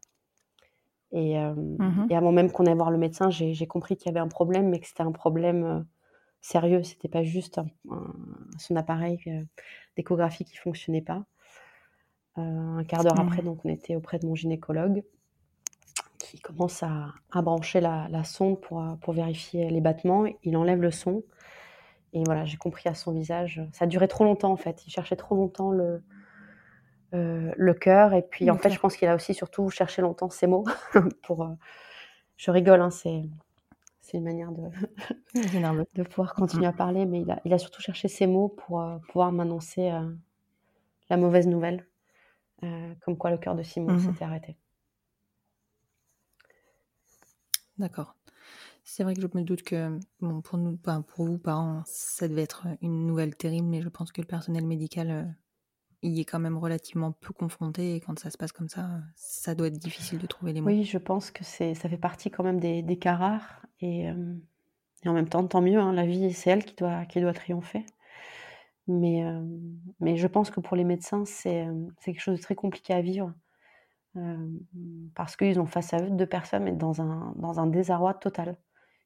[1.12, 4.10] Et, euh, mmh et avant même qu'on aille voir le médecin, j'ai compris qu'il y
[4.10, 5.86] avait un problème, mais que c'était un problème
[6.46, 6.84] sérieux.
[6.84, 7.60] C'était pas juste
[8.60, 9.42] son appareil euh,
[9.98, 11.24] d'échographie qui fonctionnait pas.
[12.38, 15.04] Euh, un quart d'heure après, donc on était auprès de mon gynécologue
[16.20, 20.26] qui commence à, brancher la, sonde pour, euh, pour, vérifier les battements.
[20.44, 21.24] Il enlève le son.
[22.14, 23.62] Et voilà, j'ai compris à son visage.
[23.74, 24.86] Ça a duré trop longtemps en fait.
[24.86, 26.04] Il cherchait trop longtemps le,
[27.12, 28.14] le cœur.
[28.14, 30.66] Et puis en fait, je pense qu'il a aussi surtout cherché longtemps ses mots.
[31.24, 31.50] pour,
[32.38, 33.24] je rigole, hein, c'est
[34.06, 34.70] c'est une manière de,
[35.96, 38.82] de pouvoir continuer à parler, mais il a, il a surtout cherché ses mots pour
[38.82, 40.14] euh, pouvoir m'annoncer euh,
[41.10, 41.88] la mauvaise nouvelle,
[42.64, 44.58] euh, comme quoi le cœur de Simon mmh s'était arrêté.
[47.80, 48.16] D'accord.
[48.84, 52.44] C'est vrai que je me doute que bon, pour, nous, pour vous, parents, ça devait
[52.44, 55.36] être une nouvelle terrible, mais je pense que le personnel médical
[56.12, 59.56] y est quand même relativement peu confronté et quand ça se passe comme ça, ça
[59.56, 60.68] doit être difficile de trouver les mots.
[60.68, 64.10] Oui, je pense que c'est, ça fait partie quand même des, des cas rares et,
[64.10, 64.36] euh,
[65.04, 67.34] et, en même temps, tant mieux, hein, la vie, c'est elle qui doit, qui doit
[67.34, 67.86] triompher.
[68.88, 69.42] Mais, euh,
[70.00, 72.94] mais je pense que pour les médecins, c'est, euh, c'est quelque chose de très compliqué
[72.94, 73.34] à vivre
[75.14, 78.56] parce qu'ils ont face à eux deux personnes mais dans un, dans un désarroi total,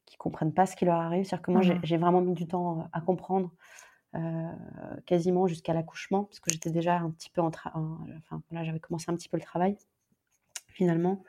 [0.06, 1.24] qui comprennent pas ce qui leur arrive.
[1.24, 3.50] C'est-à-dire que moi, j'ai, mmh j'ai vraiment mis du temps à comprendre
[5.06, 7.72] quasiment jusqu'à l'accouchement, parce que j'étais déjà un petit peu en, train
[8.18, 9.76] enfin voilà, j'avais commencé un petit peu le travail
[10.68, 11.22] finalement.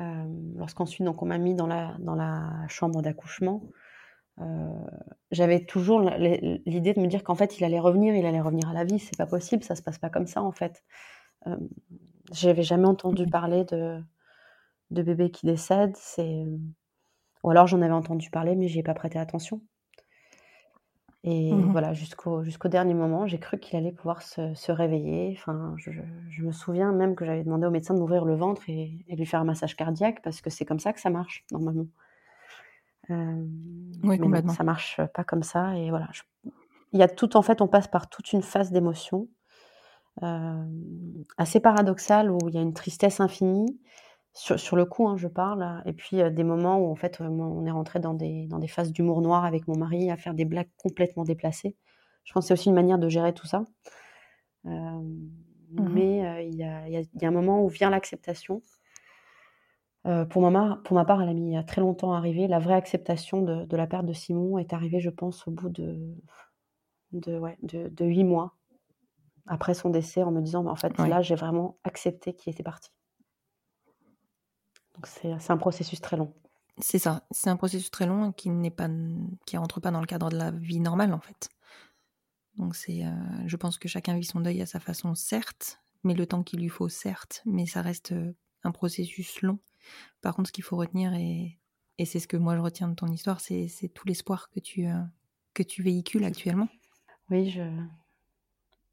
[0.00, 0.24] Euh,
[0.56, 3.62] lorsqu'ensuite donc on m'a mis dans la dans la chambre d'accouchement,
[4.40, 4.70] euh,
[5.30, 8.74] j'avais toujours l'idée de me dire qu'en fait il allait revenir, il allait revenir à
[8.74, 8.98] la vie.
[8.98, 10.82] C'est pas possible, ça se passe pas comme ça en fait.
[11.46, 11.56] Euh,
[12.32, 14.02] J'avais jamais entendu parler de
[14.90, 15.96] de bébés qui décèdent.
[15.96, 16.46] C'est
[17.44, 19.62] ou alors j'en avais entendu parler, mais j'ai pas prêté attention.
[21.24, 25.36] Et mmh voilà, jusqu'au jusqu'au dernier moment, j'ai cru qu'il allait pouvoir se, se réveiller.
[25.36, 25.90] Enfin, je,
[26.30, 29.16] je, me souviens même que j'avais demandé au médecin de m'ouvrir le ventre et, et,
[29.16, 31.86] lui faire un massage cardiaque parce que c'est comme ça que ça marche normalement.
[33.10, 33.46] Euh,
[34.04, 34.52] oui, complètement.
[34.52, 35.76] ça marche pas comme ça.
[35.76, 36.08] Et voilà,
[36.92, 39.28] il y a tout en fait, on passe par toute une phase d'émotion
[40.22, 40.64] euh,
[41.36, 43.78] assez paradoxale où il y a une tristesse infinie
[44.38, 45.82] sur, le coup, hein, je parle.
[45.84, 48.92] Et puis des moments où en fait, on est rentré dans des, dans des phases
[48.92, 51.76] d'humour noir avec mon mari, à faire des blagues complètement déplacées.
[52.24, 53.64] Je pense que c'est aussi une manière de gérer tout ça.
[54.64, 55.18] Mmh
[55.70, 58.62] mais il y, a, y, a, un moment où vient l'acceptation.
[60.30, 62.46] Pour, ma, pour ma part, elle a mis très longtemps à arriver.
[62.46, 66.16] La vraie acceptation de, la perte de Simon est arrivée, je pense, au bout de,
[67.12, 68.54] de, ouais, de, 8 mois
[69.46, 72.90] après son décès, en me disant, en fait, là, j'ai vraiment accepté qu'il était parti.
[74.98, 75.06] Donc,
[75.40, 76.32] c'est un processus très long.
[76.80, 78.88] C'est ça, c'est un processus très long qui n'est pas,
[79.46, 81.48] qui rentre pas dans le cadre de la vie normale, en fait.
[82.56, 83.12] Donc, c'est, euh,
[83.46, 86.60] je pense que chacun vit son deuil à sa façon, certes, mais le temps qu'il
[86.60, 88.32] lui faut, certes, mais ça reste euh,
[88.64, 89.58] un processus long
[90.20, 91.58] par contre, ce qu'il faut retenir, et,
[92.04, 95.02] c'est ce que moi je retiens de ton histoire, c'est tout l'espoir que tu, euh,
[95.54, 96.68] que tu véhicules actuellement.
[97.30, 97.62] Oui, je,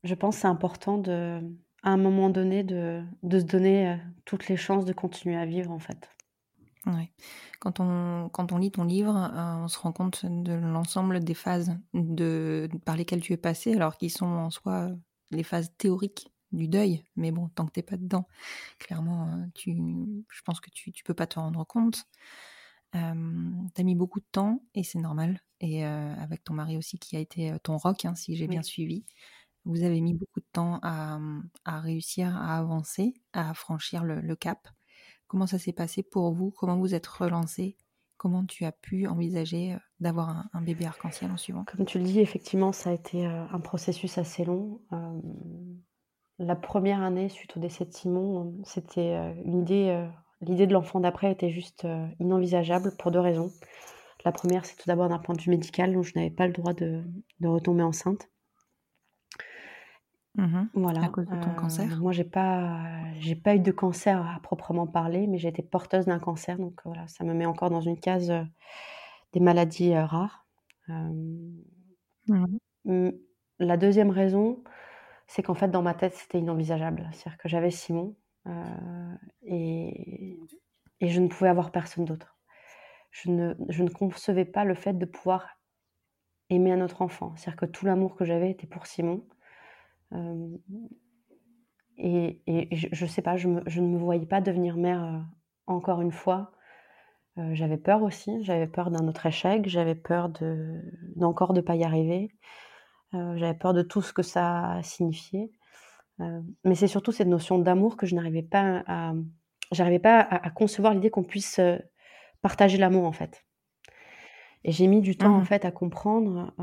[0.03, 1.41] je pense que c'est important de,
[1.85, 3.95] à un moment donné de, se donner euh,
[4.25, 6.09] toutes les chances de continuer à vivre en fait.
[6.85, 7.11] Ouais.
[7.59, 11.33] Quand, on, quand on lit ton livre, euh, on se rend compte de l'ensemble des
[11.33, 14.89] phases de, par lesquelles tu es passé, alors qu'ils sont en soi
[15.31, 18.27] les phases théoriques du deuil, mais bon, tant que t'es pas dedans,
[18.79, 19.75] clairement, euh, tu,
[20.29, 22.05] je pense que tu, tu peux pas te rendre compte.
[22.95, 25.39] Euh, t'as mis beaucoup de temps et c'est normal.
[25.59, 28.47] Et euh, avec ton mari aussi qui a été euh, ton rock, hein, si j'ai
[28.47, 29.05] bien suivi,
[29.65, 31.19] vous avez mis beaucoup de temps à,
[31.65, 34.67] à réussir à avancer, à franchir le, cap.
[35.27, 36.51] Comment ça s'est passé pour vous?
[36.51, 37.77] Comment vous êtes relancé
[38.17, 41.65] Comment tu as pu envisager d'avoir un, bébé arc-en-ciel en suivant?
[41.65, 44.79] Comme tu le dis, effectivement, ça a été un processus assez long.
[46.37, 50.07] La première année, suite au décès de Simon, c'était idée, euh,
[50.41, 51.87] l'idée de l'enfant d'après était juste
[52.19, 53.51] inenvisageable pour deux raisons.
[54.25, 56.53] La première, c'est tout d'abord d'un point de vue médical, où je n'avais pas le
[56.53, 57.03] droit de,
[57.41, 58.27] retomber enceinte.
[60.37, 61.05] Mmh voilà.
[61.05, 62.83] À cause de ton cancer Moi, j'ai pas,
[63.19, 66.81] j'ai pas eu de cancer à proprement parler, mais j'ai été porteuse d'un cancer, donc
[66.83, 68.33] voilà, ça me met encore dans une case
[69.33, 70.45] des maladies rares.
[70.87, 73.09] Mmh
[73.59, 74.63] la deuxième raison,
[75.27, 77.09] c'est qu'en fait, dans ma tête, c'était inenvisageable.
[77.13, 78.15] C'est-à-dire que j'avais Simon
[78.47, 80.39] euh, et,
[80.99, 82.37] et, je ne pouvais avoir personne d'autre.
[83.11, 85.59] Je ne, je ne concevais pas le fait de pouvoir
[86.49, 87.33] aimer un autre enfant.
[87.35, 89.25] C'est-à-dire que tout l'amour que j'avais était pour Simon.
[90.13, 90.57] Euh,
[91.97, 92.39] et,
[92.71, 95.19] je ne sais pas, je, je, ne me voyais pas devenir mère euh,
[95.67, 96.51] encore une fois.
[97.51, 100.81] j'avais peur aussi, j'avais peur d'un autre échec, j'avais peur de,
[101.15, 102.31] d'encore de ne pas y arriver.
[103.15, 105.51] Euh, j'avais peur de tout ce que ça signifiait.
[106.21, 111.23] Euh, mais c'est surtout cette notion d'amour que je n'arrivais pas à, concevoir l'idée qu'on
[111.23, 111.77] puisse euh,
[112.41, 113.45] partager l'amour en fait.
[114.65, 116.53] Et j'ai mis du temps en mmh fait à comprendre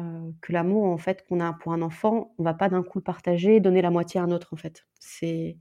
[0.41, 3.05] que l'amour en fait qu'on a pour un enfant, on va pas d'un coup le
[3.05, 4.85] partager et donner la moitié à un autre en fait.
[4.99, 5.57] C'est,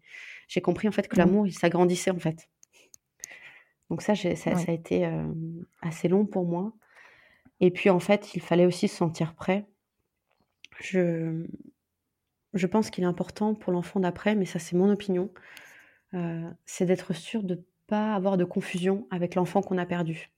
[0.47, 1.19] j'ai compris en fait que mmh.
[1.19, 2.49] l'amour il s'agrandissait en fait.
[3.89, 5.07] Donc ça, ça, ça, a été
[5.81, 6.73] assez long pour moi.
[7.59, 9.67] Et puis en fait, il fallait aussi se sentir prêt
[10.81, 11.45] je,
[12.53, 15.29] je pense qu'il est important pour l'enfant d'après, mais ça c'est mon opinion,
[16.13, 20.31] euh, c'est d'être sûr de ne pas avoir de confusion avec l'enfant qu'on a perdu.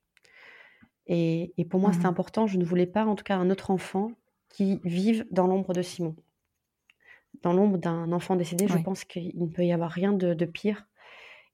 [1.08, 2.48] Et, pour moi, c'est mmh important.
[2.48, 4.12] Je ne voulais pas, en tout cas, un autre enfant
[4.50, 6.16] qui vive dans l'ombre de Simon.
[7.42, 10.46] Dans l'ombre d'un enfant décédé, je pense qu'il ne peut y avoir rien de, de,
[10.46, 10.88] pire.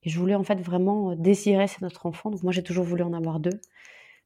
[0.03, 2.29] Et je voulais en fait vraiment désirer cet autre enfant.
[2.29, 3.59] Donc moi, j'ai toujours voulu en avoir deux.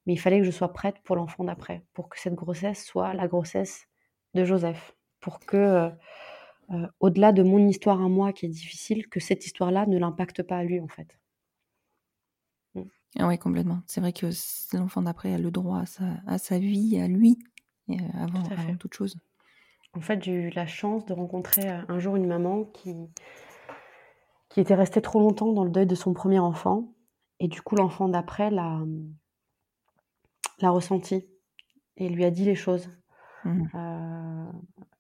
[0.06, 3.14] Mais il fallait que je sois prête pour l'enfant d'après, pour que cette grossesse soit
[3.14, 3.88] la grossesse
[4.34, 5.90] de Joseph, pour que, euh,
[6.72, 10.44] euh, au-delà de mon histoire à moi qui est difficile, que cette histoire-là ne l'impacte
[10.44, 11.18] pas à lui en fait.
[13.19, 13.82] Ah oui, complètement.
[13.86, 14.28] C'est vrai que
[14.73, 17.38] l'enfant d'après a le droit à sa, à sa vie, à lui,
[17.89, 19.17] euh, avant, avant, toute chose.
[19.95, 22.95] En fait, j'ai eu la chance de rencontrer un jour une maman qui,
[24.49, 26.95] qui était restée trop longtemps dans le deuil de son premier enfant.
[27.39, 28.80] Et du coup, l'enfant d'après l'a,
[30.60, 31.28] l'a ressenti
[31.97, 32.89] et lui a dit les choses.
[33.45, 33.67] Mmh.
[33.76, 34.52] Euh,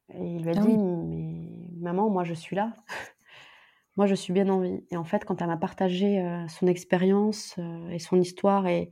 [0.09, 2.73] et il lui a ah dit Mais maman, moi je suis là.
[3.95, 4.83] Moi je suis bien en vie.
[4.91, 8.91] Et en fait, quand elle m'a partagé euh, son expérience euh, et son histoire et,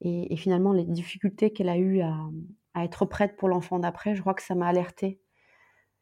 [0.00, 2.16] et, finalement les difficultés qu'elle a eues à,
[2.74, 5.20] à, être prête pour l'enfant d'après, je crois que ça m'a alertée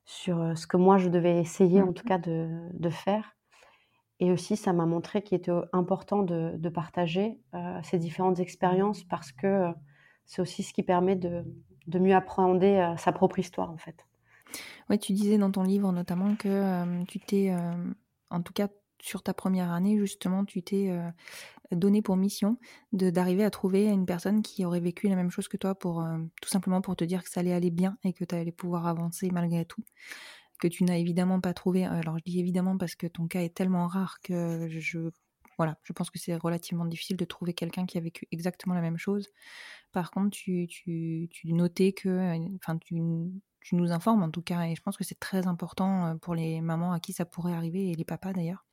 [0.04, 2.08] sur ce que moi je devais essayer en tout mmh.
[2.08, 3.36] cas de, de faire.
[4.20, 7.38] Et aussi, ça m'a montré qu'il était important de, de partager
[7.84, 9.72] ces différentes expériences parce que
[10.24, 11.44] c'est aussi ce qui permet de,
[11.88, 14.06] de mieux appréhender euh, sa propre histoire en fait.
[14.88, 17.92] Oui, tu disais dans ton livre notamment que euh, tu t'es, euh,
[18.30, 18.68] en tout cas
[19.00, 20.90] sur ta première année, justement, tu t'es
[21.70, 22.58] donné pour mission
[22.92, 26.04] d'arriver à trouver une personne qui aurait vécu la même chose que toi pour
[26.42, 28.86] tout simplement pour te dire que ça allait aller bien et que tu allais pouvoir
[28.86, 29.84] avancer malgré tout
[30.58, 31.84] que tu n'as évidemment pas trouvé.
[31.84, 35.10] Alors je dis évidemment parce que ton cas est tellement rare que je
[35.58, 38.80] voilà, je pense que c'est relativement difficile de trouver quelqu'un qui a vécu exactement la
[38.80, 39.28] même chose.
[39.92, 42.94] Par contre, tu, tu, tu notais que, euh, enfin, tu,
[43.72, 46.62] nous informes en tout cas, et je pense que c'est très important euh, pour les
[46.62, 48.64] mamans à qui ça pourrait arriver, et les papas d'ailleurs,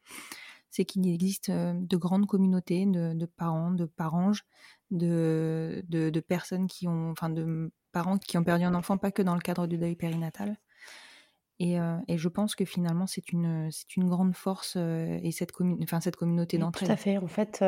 [0.69, 4.43] c'est qu'il existe de grandes communautés de, parents, de paranges,
[4.91, 9.21] de, de, personnes qui ont, enfin, de parents qui ont perdu un enfant, pas que
[9.21, 10.57] dans le cadre du deuil périnatal.
[11.59, 11.77] Et,
[12.07, 15.51] et je pense que finalement, c'est une, c'est une grande force et cette,
[15.83, 16.89] enfin, cette communauté d'entraide.
[16.89, 17.17] Tout à fait.
[17.17, 17.63] En fait,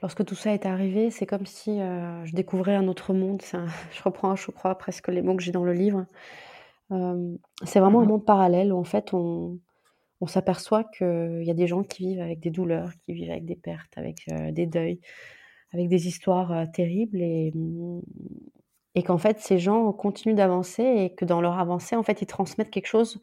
[0.00, 3.42] lorsque tout ça est arrivé, c'est comme si je découvrais un autre monde.
[3.92, 6.06] je reprends, je crois, presque les mots que j'ai dans le livre.
[6.90, 9.58] c'est vraiment un mmh monde parallèle où en fait on,
[10.20, 13.44] on s'aperçoit qu'il y a des gens qui vivent avec des douleurs, qui vivent avec
[13.44, 15.00] des pertes, avec des deuils,
[15.72, 18.00] avec des histoires terribles et, mmh,
[18.94, 22.26] et qu'en fait ces gens continuent d'avancer et que dans leur avancée, en fait, ils
[22.26, 23.20] transmettent quelque chose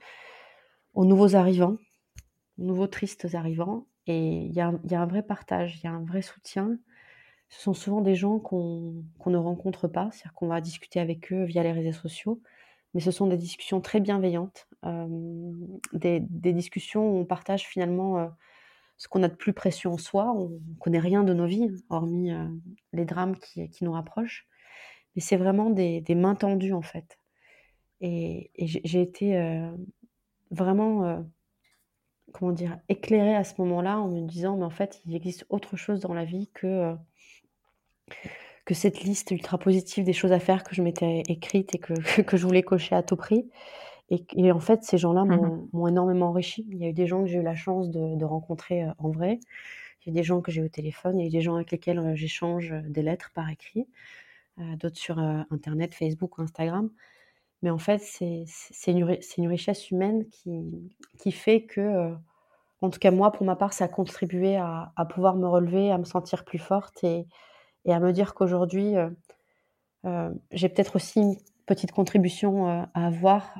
[0.93, 1.78] aux nouveaux arrivants,
[2.59, 3.88] aux nouveaux tristes arrivants.
[4.07, 6.78] Et il y, a un vrai partage, il y a un vrai soutien.
[7.49, 11.43] Ce sont souvent des gens qu'on ne rencontre pas, c'est-à-dire qu'on va discuter avec eux
[11.43, 12.41] via les réseaux sociaux
[12.93, 14.67] mais ce sont des discussions très bienveillantes,
[15.93, 16.19] des,
[16.53, 18.30] discussions où on partage finalement
[18.97, 20.32] ce qu'on a de plus précieux en soi.
[20.36, 22.32] On ne connaît rien de nos vies, hormis
[22.93, 24.47] les drames qui, nous rapprochent.
[25.16, 27.20] Mais c'est vraiment des, mains tendues, en fait.
[28.01, 29.62] Et, j'ai été
[30.51, 31.24] vraiment,
[32.34, 35.78] comment dire, éclairée à ce moment-là en me disant, mais en fait, il existe autre
[35.78, 36.95] chose dans la vie que
[38.66, 41.93] que cette liste ultra positive des choses à faire que je m'étais écrite et que,
[42.22, 43.49] que je voulais cocher à tout prix.
[44.09, 46.68] Et, en fait, ces gens-là mmh m'ont énormément enrichi.
[46.70, 49.09] Il y a eu des gens que j'ai eu la chance de, rencontrer euh, en
[49.09, 49.39] vrai.
[50.05, 51.18] Il y a eu des gens que j'ai eu au téléphone.
[51.18, 53.88] Il y a eu des gens avec lesquels euh, j'échange euh, des lettres par écrit.
[54.58, 56.89] D'autres sur Internet, Facebook ou Instagram.
[57.62, 62.16] Mais en fait, c'est une, richesse humaine qui, qui fait que,
[62.82, 65.97] en tout cas moi, pour ma part, ça a contribué à, pouvoir me relever, à
[65.97, 67.28] me sentir plus forte et,
[67.88, 69.10] à me dire qu'aujourd'hui, euh,
[70.06, 71.36] euh, j'ai peut-être aussi une
[71.68, 73.54] petite contribution euh, à avoir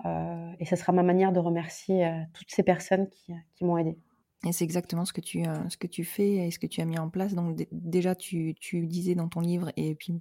[0.60, 3.34] et ce sera ma manière de remercier toutes ces personnes qui,
[3.64, 3.98] m'ont aidé.
[4.46, 6.86] Et c'est exactement ce que, tu, ce que tu fais et ce que tu as
[6.86, 7.36] mis en place.
[7.36, 10.20] Donc déjà, tu, tu, disais dans ton livre, et puis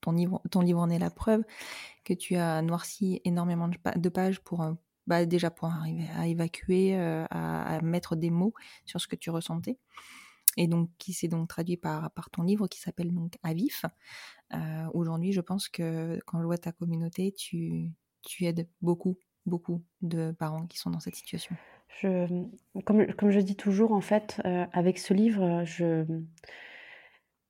[0.00, 1.42] ton, livre, ton livre en est la preuve,
[2.04, 4.64] que tu as noirci énormément de pages pour,
[5.06, 7.26] bah, déjà pour arriver à évacuer, à,
[7.76, 8.54] à, mettre des mots
[8.86, 9.76] sur ce que tu ressentais
[10.58, 13.84] et donc qui s'est donc traduit par, par ton livre qui s'appelle donc Avif.
[14.54, 17.92] Euh, aujourd'hui, je pense que quand je vois ta communauté, tu,
[18.22, 19.16] tu aides beaucoup,
[19.46, 21.56] beaucoup de parents qui sont dans cette situation.
[22.00, 25.64] Comme, je dis toujours, en fait, euh, avec ce livre,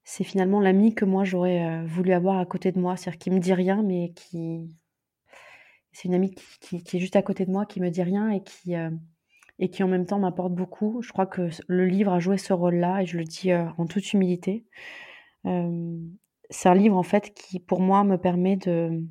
[0.05, 3.31] c'est finalement l'ami que moi j'aurais euh, voulu avoir à côté de moi, c'est-à-dire qui
[3.31, 4.71] me dit rien, mais qui,
[5.93, 8.43] c'est une amie qui, est juste à côté de moi, qui me dit rien et
[8.43, 8.75] qui,
[9.59, 11.03] et qui en même temps m'apporte beaucoup.
[11.03, 13.87] Je crois que le livre a joué ce rôle-là et je le dis euh, en
[13.87, 14.65] toute humilité.
[15.45, 19.03] c'est un livre en fait qui pour moi me permet de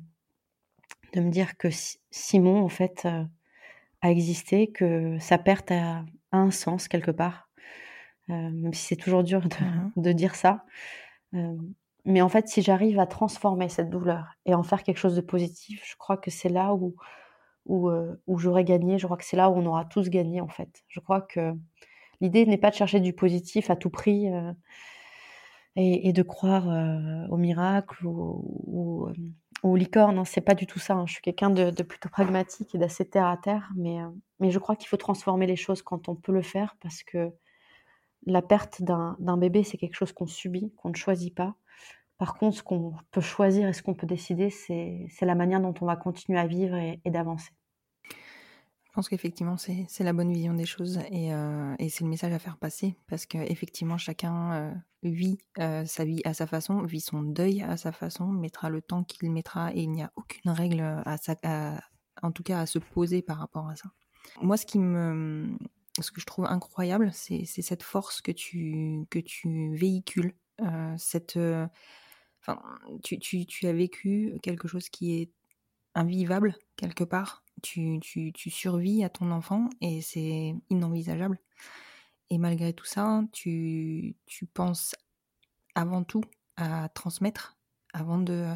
[1.14, 1.68] me dire que
[2.10, 3.06] Simon en fait
[4.04, 7.48] euh, a existé, que sa perte a, un sens quelque part,
[8.30, 10.64] euh, même si c'est toujours dur de, mmh de dire ça.
[12.04, 15.20] mais en fait, si j'arrive à transformer cette douleur et en faire quelque chose de
[15.20, 16.94] positif, je crois que c'est là où
[17.66, 17.90] où,
[18.26, 18.98] où j'aurais gagné.
[18.98, 20.70] Je crois que c'est là où on aura tous gagné, en fait.
[20.88, 21.52] Je crois que
[22.22, 24.26] l'idée n'est pas de chercher du positif à tout prix
[25.76, 26.66] et, de croire
[27.30, 29.08] au miracle ou, ou,
[29.62, 30.16] aux licornes.
[30.16, 30.94] Non, c'est pas du tout ça.
[30.94, 31.06] Hein.
[31.06, 33.98] Je suis quelqu'un de, plutôt pragmatique et d'assez terre à terre, mais,
[34.40, 37.32] mais je crois qu'il faut transformer les choses quand on peut le faire parce que
[38.26, 41.54] la perte d'un bébé, c'est quelque chose qu'on subit, qu'on ne choisit pas.
[42.18, 45.74] Par contre, ce qu'on peut choisir et ce qu'on peut décider, c'est la manière dont
[45.80, 47.52] on va continuer à vivre et d'avancer.
[48.88, 52.38] Je pense qu'effectivement, c'est la bonne vision des choses euh, et, c'est le message à
[52.38, 57.22] faire passer parce qu'effectivement, chacun euh, vit euh, sa vie à sa façon, vit son
[57.22, 60.80] deuil à sa façon, mettra le temps qu'il mettra et il n'y a aucune règle,
[60.80, 61.80] à,
[62.22, 63.90] en tout cas, à se poser par rapport à ça.
[64.40, 65.56] Moi, ce, qui me,
[66.00, 70.34] ce que je trouve incroyable, c'est cette force que tu, que tu véhicules,
[70.96, 71.38] cette,
[72.40, 72.60] enfin,
[73.04, 75.30] tu, tu, tu as vécu quelque chose qui est
[75.94, 81.38] invivable quelque part tu, tu, tu survis à ton enfant et c'est inenvisageable.
[82.30, 84.94] Et malgré tout ça, tu, tu penses
[85.74, 86.24] avant tout
[86.56, 87.56] à transmettre
[87.92, 88.52] avant de,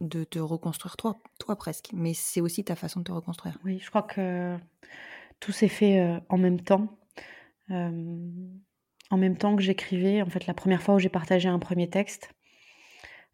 [0.00, 1.90] de te reconstruire toi, toi presque.
[1.92, 3.58] Mais c'est aussi ta façon de te reconstruire.
[3.64, 4.56] Oui, je crois que
[5.40, 6.98] tout s'est fait euh, en même temps.
[7.70, 8.20] Euh,
[9.10, 11.88] en même temps que j'écrivais, en fait, la première fois où j'ai partagé un premier
[11.88, 12.30] texte,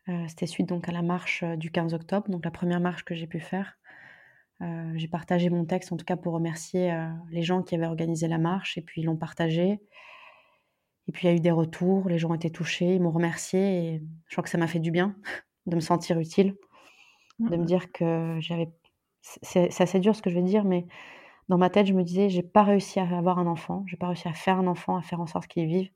[0.09, 3.15] euh, c'était suite donc à la marche du 15 octobre, donc la première marche que
[3.15, 3.77] j'ai pu faire.
[4.65, 7.87] Euh, j'ai partagé mon texte, en tout cas pour remercier euh, les gens qui avaient
[7.87, 9.81] organisé la marche, et puis ils l'ont partagé.
[11.07, 13.11] Et puis il y a eu des retours, les gens ont été touchés, ils m'ont
[13.11, 15.17] remercié, et je crois que ça m'a fait du bien
[15.67, 16.57] de me sentir utile,
[17.41, 17.65] de me mmh.
[17.67, 18.73] dire que j'avais.
[19.21, 20.87] C'est assez dur ce que je vais dire, mais
[21.49, 24.09] dans ma tête, je me disais, j'ai pas réussi à avoir un enfant, j'ai pas
[24.09, 25.91] réussi à faire un enfant, à faire en sorte qu'il vive.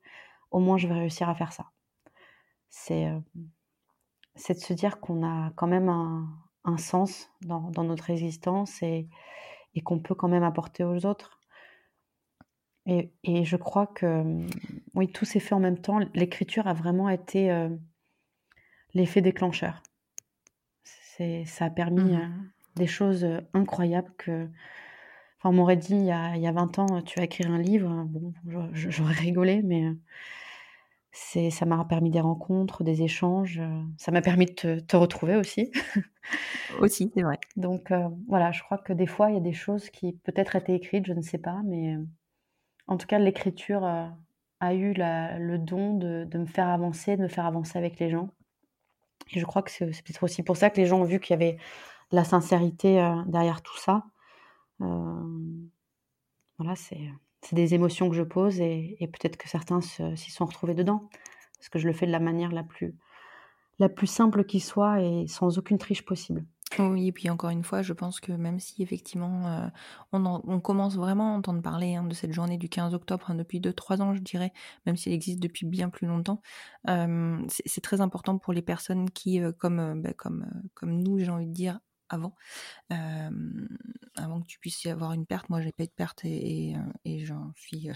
[0.50, 1.66] Au moins, je vais réussir à faire ça.
[2.70, 3.18] C'est euh,
[4.34, 6.28] c'est de se dire qu'on a quand même un,
[6.68, 9.08] un sens dans, dans, notre existence et,
[9.74, 11.40] et qu'on peut quand même apporter aux autres.
[12.86, 14.46] Et, et, je crois que
[14.94, 15.98] oui, tout s'est fait en même temps.
[16.14, 17.68] L'écriture a vraiment été euh,
[18.94, 19.82] l'effet déclencheur.
[20.84, 22.28] C'est, ça a permis Mmh euh,
[22.76, 24.48] des choses incroyables que,
[25.38, 27.50] Enfin, on m'aurait dit il y, a, il y a 20 ans, tu vas écrire
[27.50, 27.88] un livre.
[28.08, 28.32] Bon,
[28.72, 29.84] j'aurais rigolé, mais
[31.12, 33.60] c'est, ça m'a permis des rencontres, des échanges.
[33.96, 35.70] Ça m'a permis de te, te retrouver aussi.
[36.80, 37.38] aussi, c'est vrai.
[37.56, 40.56] Donc euh, voilà, je crois que des fois, il y a des choses qui peut-être
[40.56, 41.96] étaient écrites, je ne sais pas, mais
[42.88, 44.06] en tout cas, l'écriture euh,
[44.60, 48.00] a eu la, le don de, de, me faire avancer, de me faire avancer avec
[48.00, 48.30] les gens.
[49.32, 51.20] Et je crois que c'est, c'est peut-être aussi pour ça que les gens ont vu
[51.20, 51.58] qu'il y avait
[52.10, 54.04] la sincérité euh, derrière tout ça.
[54.80, 55.68] Euh,
[56.58, 57.10] voilà, c'est
[57.52, 61.08] des émotions que je pose et, peut-être que certains s'y sont retrouvés dedans,
[61.58, 62.94] parce que je le fais de la manière la plus,
[63.78, 66.44] la plus simple qui soit et sans aucune triche possible.
[66.78, 69.68] Oui, et puis encore une fois, je pense que même si effectivement euh,
[70.12, 73.30] on, en, on, commence vraiment à entendre parler hein, de cette journée du 15 octobre
[73.30, 74.52] hein, depuis 2-3 ans, je dirais,
[74.86, 76.40] même si elle existe depuis bien plus longtemps,
[76.88, 81.30] euh, c'est très important pour les personnes qui, euh, comme, bah, comme, comme nous, j'ai
[81.30, 82.34] envie de dire, avant,
[82.90, 85.48] avant que tu puisses y avoir une perte.
[85.48, 86.74] Moi, j'ai pas eu de perte et,
[87.24, 87.88] j'en suis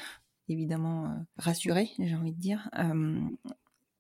[0.48, 2.70] évidemment rassurée, j'ai envie de dire.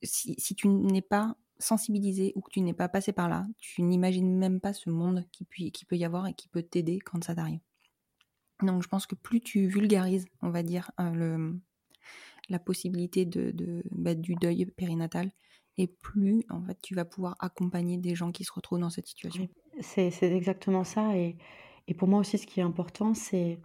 [0.02, 4.36] Si, tu n'es pas sensibilisé ou que tu n'es pas passé par là, tu n'imagines
[4.36, 7.60] même pas ce monde qui, peut y avoir et qui peut t'aider quand ça t'arrive.
[8.62, 10.90] Donc, je pense que plus tu vulgarises, on va dire,
[12.48, 13.28] la possibilité
[13.90, 15.30] bah, du deuil périnatal,
[15.78, 19.06] et plus en fait tu vas pouvoir accompagner des gens qui se retrouvent dans cette
[19.06, 19.48] situation.
[19.80, 21.16] C'est exactement ça.
[21.16, 21.36] Et,
[21.88, 23.58] et, pour moi aussi, ce qui est important, c'est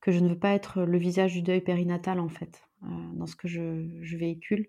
[0.00, 3.26] que je ne veux pas être le visage du deuil périnatal, en fait, euh, dans
[3.26, 4.66] ce que je, je véhicule.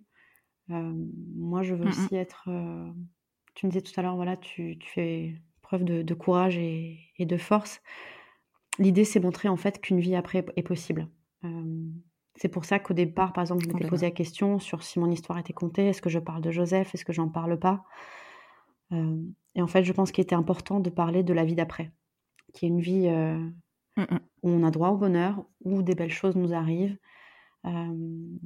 [0.71, 0.93] Euh,
[1.35, 2.45] moi, je veux mmh aussi être...
[2.49, 2.89] Euh,
[3.53, 6.99] tu me disais tout à l'heure, voilà, tu, tu, fais preuve de, de courage et,
[7.17, 7.81] et, de force.
[8.79, 11.07] L'idée, c'est montrer, en fait, qu'une vie après est possible.
[12.35, 15.11] C'est pour ça qu'au départ, par exemple, je m'étais posé la question sur si mon
[15.11, 15.87] histoire était contée.
[15.87, 17.85] Est-ce que je parle de Joseph Est-ce que j'en parle pas?
[19.55, 21.91] Et en fait, je pense qu'il était important de parler de la vie d'après,
[22.53, 23.37] qui est une vie euh,
[23.97, 24.19] mmh -mm.
[24.43, 26.97] où on a droit au bonheur, où des belles choses nous arrivent,
[27.65, 27.95] euh,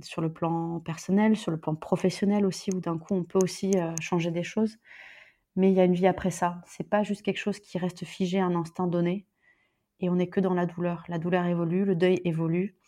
[0.04, 3.72] sur le plan personnel, sur le plan professionnel aussi, où d'un coup on peut aussi
[3.76, 4.78] euh, changer des choses.
[5.56, 6.62] Mais il y a une vie après ça.
[6.66, 9.26] C'est pas juste quelque chose qui reste figé à un instant donné,
[10.00, 11.04] et on n'est que dans la douleur.
[11.10, 12.79] La douleur évolue, le deuil évolue.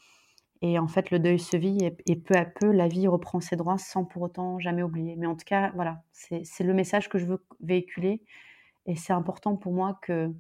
[0.62, 3.56] Et en fait, le deuil se vit et, peu à peu, la vie reprend ses
[3.56, 5.16] droits sans pour autant jamais oublier.
[5.16, 8.22] Mais en tout cas, voilà, c'est le message que je veux véhiculer.
[8.86, 10.32] Et c'est important pour moi que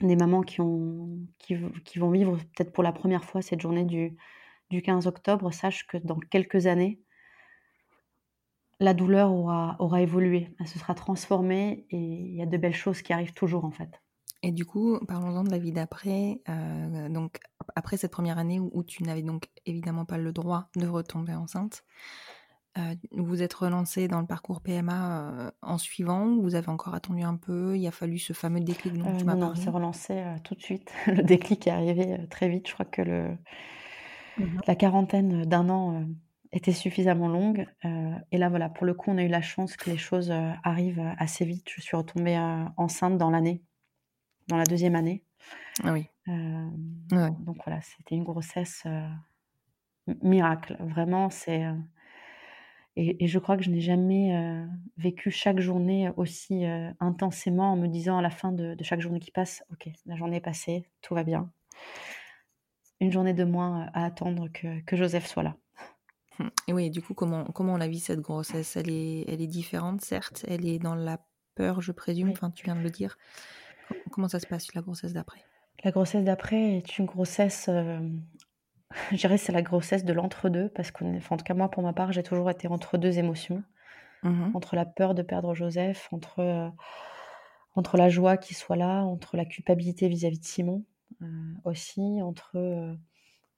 [0.00, 3.84] des mamans qui, ont, qui, qui vont vivre peut-être pour la première fois cette journée
[3.84, 4.16] du,
[4.70, 7.00] du 15 octobre sachent que dans quelques années,
[8.80, 12.74] la douleur aura, aura évolué, elle se sera transformée et il y a de belles
[12.74, 14.02] choses qui arrivent toujours en fait.
[14.42, 16.40] Et du coup, parlons-en de la vie d'après.
[16.48, 17.38] Euh, donc,
[17.74, 21.34] après cette première année où, où tu n'avais donc évidemment pas le droit de retomber
[21.34, 21.84] enceinte,
[22.78, 26.94] euh, vous êtes relancé dans le parcours PMA euh, en suivant ou vous avez encore
[26.94, 29.70] attendu un peu Il a fallu ce fameux déclic dont tu m'as parlé Non, c'est
[29.70, 30.92] relancé tout de suite.
[31.06, 32.68] le déclic est arrivé très vite.
[32.68, 33.38] Je crois que le,
[34.38, 34.60] mmh.
[34.66, 36.04] la quarantaine d'un an
[36.52, 37.66] était suffisamment longue.
[38.30, 41.02] et là, voilà, pour le coup, on a eu la chance que les choses arrivent
[41.18, 41.68] assez vite.
[41.74, 42.38] Je suis retombée
[42.76, 43.62] enceinte dans l'année
[44.48, 45.24] dans la deuxième année.
[45.84, 46.08] Ah oui.
[46.28, 46.68] Euh,
[47.12, 47.30] ouais.
[47.40, 49.08] Donc voilà, c'était une grossesse euh,
[50.22, 50.76] miracle.
[50.80, 51.64] Vraiment, c'est.
[51.64, 51.74] Euh,
[52.96, 54.64] et, et, je crois que je n'ai jamais
[54.96, 56.64] vécu chaque journée aussi
[56.98, 60.16] intensément en me disant à la fin de, de, chaque journée qui passe Ok, la
[60.16, 61.50] journée est passée, tout va bien.
[63.00, 65.56] Une journée de moins à attendre que, que Joseph soit là.
[66.38, 68.76] Hum, et oui, du coup, comment, comment on a vu cette grossesse?
[68.76, 70.46] Elle est, elle est différente, certes.
[70.48, 71.18] Elle est dans la
[71.54, 72.28] peur, je présume.
[72.28, 72.34] Oui.
[72.34, 73.18] Enfin, tu viens de le dire.
[74.16, 75.44] Comment ça se passe la grossesse d'après?
[75.84, 78.00] La grossesse d'après est une grossesse, euh,
[79.10, 81.92] je dirais c'est la grossesse de l'entre-deux, parce enfin, en tout cas moi pour ma
[81.92, 83.62] part j'ai toujours été entre deux émotions,
[84.22, 86.70] mmh entre la peur de perdre Joseph, entre, euh,
[87.74, 90.84] entre la joie qu'il soit là, entre la culpabilité vis-à-vis -vis de Simon
[91.20, 91.26] euh,
[91.64, 92.94] aussi, entre euh,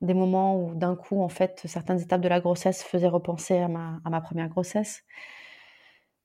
[0.01, 3.69] des moments où d'un coup en fait certaines étapes de la grossesse faisaient repenser à
[3.69, 5.05] ma, à ma première grossesse.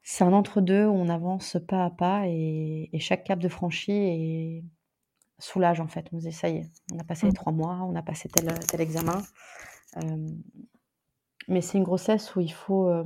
[0.04, 3.91] C'est un entre-deux où on avance pas à pas et, et chaque cap de franchi
[3.91, 4.64] est
[5.39, 6.08] soulage en fait.
[6.12, 7.30] On se dit ça y est, on a passé mmh.
[7.30, 9.22] les trois mois, on a passé tel, tel examen.
[9.97, 10.28] Euh,
[11.47, 13.04] mais c'est une grossesse où il faut, euh,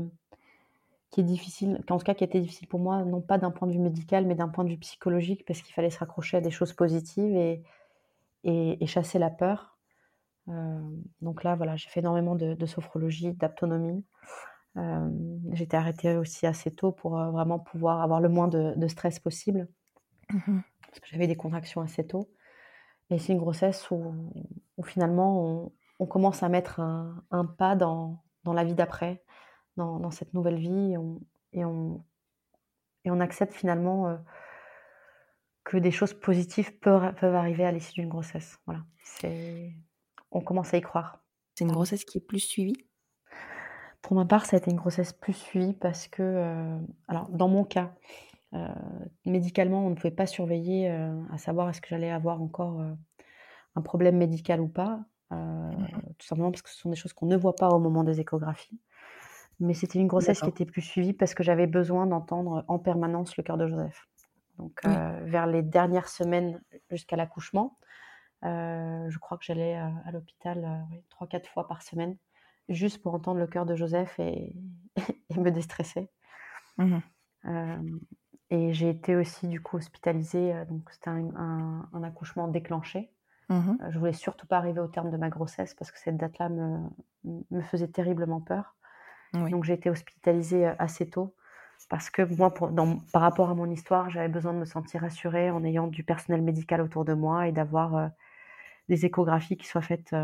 [1.11, 3.51] qui est difficile, en tout cas qui a été difficile pour moi, non pas d'un
[3.51, 6.37] point de vue médical, mais d'un point de vue psychologique, parce qu'il fallait se raccrocher
[6.37, 7.63] à des choses positives et,
[8.43, 9.77] et, chasser la peur.
[11.21, 13.35] donc là, voilà, j'ai fait énormément de, sophrologie,
[15.53, 19.67] J'étais arrêtée aussi assez tôt pour vraiment pouvoir avoir le moins de, stress possible.
[20.32, 22.30] Mmh parce que j'avais des contractions assez tôt.
[23.09, 24.13] Et c'est une grossesse où,
[24.84, 29.23] finalement on, commence à mettre un, pas dans, la vie d'après,
[29.75, 31.21] dans, cette nouvelle vie, et on,
[33.03, 34.17] et on, accepte finalement euh,
[35.63, 38.59] que des choses positives peuvent, peuvent arriver à l'issue d'une grossesse.
[38.65, 38.84] Voilà,
[40.32, 41.23] on commence à y croire.
[41.55, 42.86] C'est une grossesse qui est plus suivie?
[44.07, 46.79] Pour ma part, ça a été une grossesse plus suivie parce que, euh,
[47.09, 47.93] alors dans mon cas,
[48.53, 48.65] euh,
[49.25, 52.81] médicalement, on ne pouvait pas surveiller euh, à savoir est-ce que j'allais avoir encore
[53.75, 57.35] un problème médical ou pas, tout simplement parce que ce sont des choses qu'on ne
[57.35, 58.79] voit pas au moment des échographies.
[59.59, 63.35] Mais c'était une grossesse qui était plus suivie parce que j'avais besoin d'entendre en permanence
[63.35, 64.07] le cœur de Joseph.
[64.57, 67.77] Donc, vers les dernières semaines jusqu'à l'accouchement,
[68.41, 72.15] je crois que j'allais à l'hôpital trois, quatre fois par semaine,
[72.70, 74.55] juste pour entendre le cœur de Joseph et,
[75.38, 76.09] me déstresser.
[76.78, 76.97] Mmh
[78.49, 83.11] et j'ai été aussi du coup hospitalisée, euh, donc c'était un, un, accouchement déclenché.
[83.49, 86.18] Mmh euh, je voulais surtout pas arriver au terme de ma grossesse parce que cette
[86.18, 86.80] date-là me,
[87.51, 88.76] me, faisait terriblement peur.
[89.34, 91.36] Donc j'ai été hospitalisée euh, assez tôt
[91.89, 95.01] parce que moi, pour, dans, par rapport à mon histoire, j'avais besoin de me sentir
[95.01, 98.09] rassurée en ayant du personnel médical autour de moi et d'avoir
[98.89, 100.15] des échographies qui soient faites,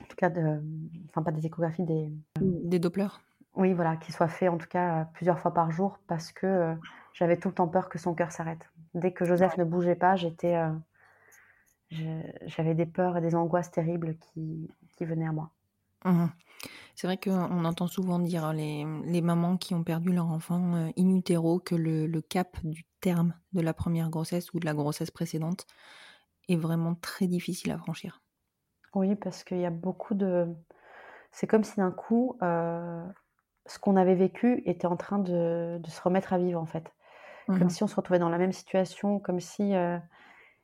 [0.00, 0.62] en tout cas, de,
[1.08, 2.10] enfin pas des échographies, des...
[2.40, 3.20] Des Dopplers
[3.56, 6.46] oui, voilà, qu'il soit fait en tout cas euh, plusieurs fois par jour parce que
[6.46, 6.74] euh,
[7.12, 8.68] j'avais tout le temps peur que son cœur s'arrête.
[8.94, 14.16] Dès que Joseph ne bougeait pas, j'étais, euh, j'avais des peurs et des angoisses terribles
[14.18, 15.50] qui, qui venaient à moi.
[16.04, 16.26] Mmh
[16.96, 21.08] C'est vrai qu'on entend souvent dire les, les, mamans qui ont perdu leur enfant in
[21.08, 25.10] utero que le, le, cap du terme de la première grossesse ou de la grossesse
[25.10, 25.66] précédente
[26.48, 28.23] est vraiment très difficile à franchir.
[28.94, 30.46] Oui, parce qu'il y a beaucoup de.
[31.32, 32.38] C'est comme si d'un coup,
[33.66, 36.92] ce qu'on avait vécu était en train de, se remettre à vivre en fait.
[37.46, 39.98] Comme mmh si on se retrouvait dans la même situation, comme si euh,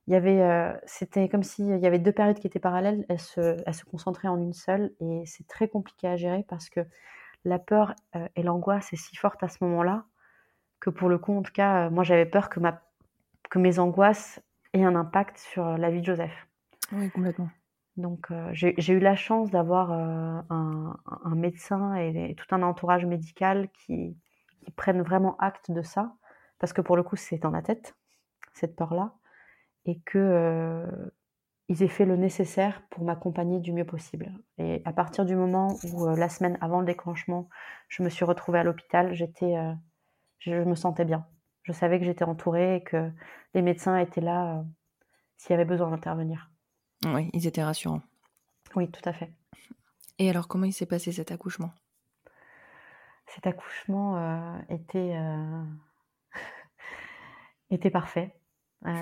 [0.07, 3.21] il y avait, euh, c'était comme s'il y avait deux périodes qui étaient parallèles, elles
[3.21, 6.81] se, elles se concentraient en une seule et c'est très compliqué à gérer parce que
[7.45, 10.05] la peur euh, et l'angoisse est si forte à ce moment-là
[10.81, 12.81] que pour le coup, en tout cas, moi j'avais peur que, ma,
[13.51, 14.41] que mes angoisses
[14.73, 16.47] aient un impact sur la vie de Joseph.
[16.93, 17.51] Oui, complètement.
[18.01, 23.69] Donc, euh, j'ai eu la chance d'avoir euh, un, médecin et, tout un entourage médical
[23.71, 24.17] qui,
[24.77, 26.15] prennent vraiment acte de ça,
[26.59, 27.97] parce que pour le coup, c'est dans la tête,
[28.53, 29.15] cette peur-là,
[29.85, 31.11] et qu'ils euh,
[31.69, 34.33] aient fait le nécessaire pour m'accompagner du mieux possible.
[34.59, 37.49] Et à partir du moment où, la semaine avant le déclenchement,
[37.89, 39.57] je me suis retrouvée à l'hôpital, j'étais,
[40.39, 41.27] je me sentais bien.
[41.63, 43.11] Je savais que j'étais entourée et que
[43.55, 44.63] les médecins étaient là
[45.37, 46.50] s'il y avait besoin d'intervenir.
[47.07, 48.03] Oui, ils étaient rassurants.
[48.77, 49.33] Oui, tout à fait.
[50.19, 51.73] Et alors, comment il s'est passé cet accouchement?
[53.27, 55.65] Cet accouchement euh, était, euh,
[57.71, 58.35] était parfait.
[58.87, 58.93] Euh,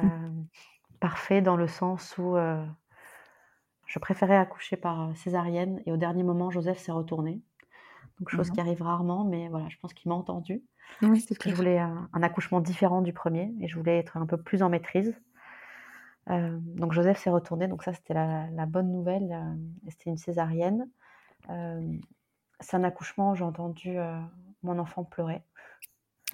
[1.00, 2.36] parfait dans le sens où
[3.86, 7.40] je préférais accoucher par césarienne et au dernier moment, Joseph s'est retourné.
[8.18, 10.62] Donc, chose qui arrive rarement, mais voilà, je pense qu'il m'a entendu.
[11.02, 14.26] Oui, c'est que je voulais un, accouchement différent du premier et je voulais être un
[14.26, 15.14] peu plus en maîtrise.
[16.30, 19.30] Euh, donc Joseph s'est retourné, donc ça c'était la, bonne nouvelle.
[19.32, 19.54] Euh,
[19.88, 20.88] c'était une césarienne.
[21.50, 21.80] Euh,
[22.60, 23.96] c'est un accouchement, j'ai entendu
[24.62, 25.42] mon enfant pleurer.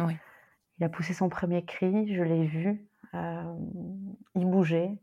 [0.01, 0.17] Oui.
[0.79, 2.87] Il a poussé son premier cri, je l'ai vu.
[3.13, 4.99] il bougeait.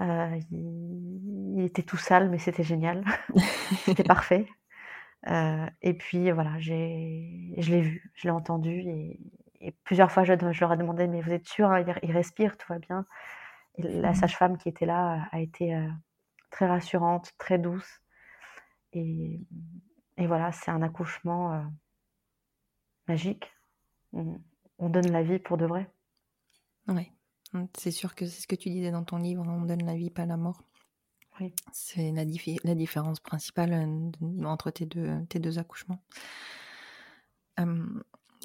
[0.00, 3.04] il, était tout sale, mais c'était génial.
[3.84, 4.46] c'était parfait.
[5.26, 8.80] et puis voilà, je l'ai vu, je l'ai entendu.
[8.80, 9.20] Et,
[9.82, 12.78] plusieurs fois, je, leur ai demandé Mais vous êtes sûr hein, il, respire, tout va
[12.78, 13.06] bien?
[13.78, 15.88] La sage-femme qui était là a été euh,
[16.50, 18.00] très rassurante, très douce.
[18.92, 19.40] Et,
[20.18, 21.62] voilà, c'est un accouchement euh,
[23.08, 23.52] magique.
[24.12, 24.38] On,
[24.88, 25.90] donne la vie pour de vrai.
[26.86, 27.10] Oui,
[27.76, 30.10] c'est sûr que c'est ce que tu disais dans ton livre, on donne la vie,
[30.10, 30.62] pas la mort.
[31.40, 31.52] Oui.
[31.72, 32.24] C'est la,
[32.62, 36.00] la, différence principale euh, entre tes deux, tes deux accouchements.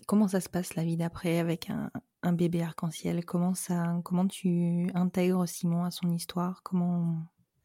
[0.08, 3.26] Comment ça se passe la vie d'après avec un, bébé arc-en-ciel?
[3.26, 6.62] Comment ça, comment tu intègres Simon à son histoire?
[6.64, 7.18] Comment,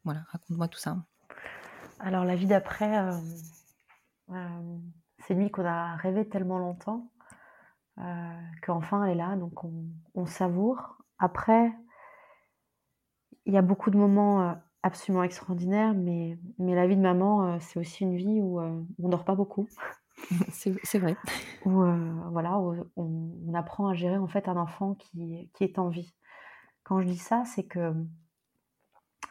[0.03, 0.97] voilà, raconte-moi tout ça.
[1.99, 3.17] Alors la vie d'après, euh,
[4.31, 4.77] euh,
[5.19, 7.09] c'est lui qu'on a rêvé tellement longtemps
[7.99, 9.63] euh, qu'enfin elle est là, donc
[10.13, 10.97] on, savoure.
[11.17, 11.71] Après,
[13.45, 17.79] il y a beaucoup de moments absolument extraordinaires, mais, mais la vie de maman, c'est
[17.79, 19.67] aussi une vie où on dort pas beaucoup.
[20.51, 21.15] c'est vrai.
[21.65, 22.59] Où, euh, voilà,
[22.95, 26.13] on, apprend à gérer en fait un enfant qui, qui, est en vie.
[26.83, 27.93] Quand je dis ça, c'est que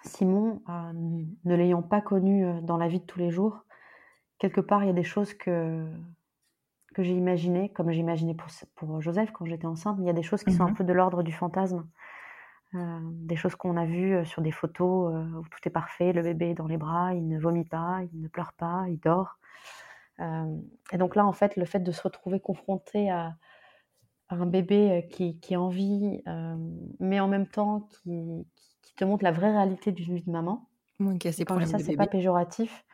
[0.03, 3.65] Simon, ne l'ayant pas connu dans la vie de tous les jours,
[4.39, 5.87] quelque part, il y a des choses que,
[6.95, 10.11] que j'ai imaginées, comme j'ai imaginé pour, pour Joseph quand j'étais enceinte, mais il y
[10.11, 11.87] a des choses qui sont un mmh peu de l'ordre du fantasme.
[12.73, 16.55] des choses qu'on a vues sur des photos où tout est parfait, le bébé est
[16.55, 19.39] dans les bras, il ne vomit pas, il ne pleure pas, il dort.
[20.19, 23.37] Et donc là, en fait, le fait de se retrouver confronté à,
[24.31, 26.23] un bébé qui, qui est en vie,
[26.99, 28.47] mais en même temps qui,
[28.83, 30.69] qui, te montre la vraie réalité d'une vie de maman.
[31.01, 32.85] A ses ça, c'est pas péjoratif.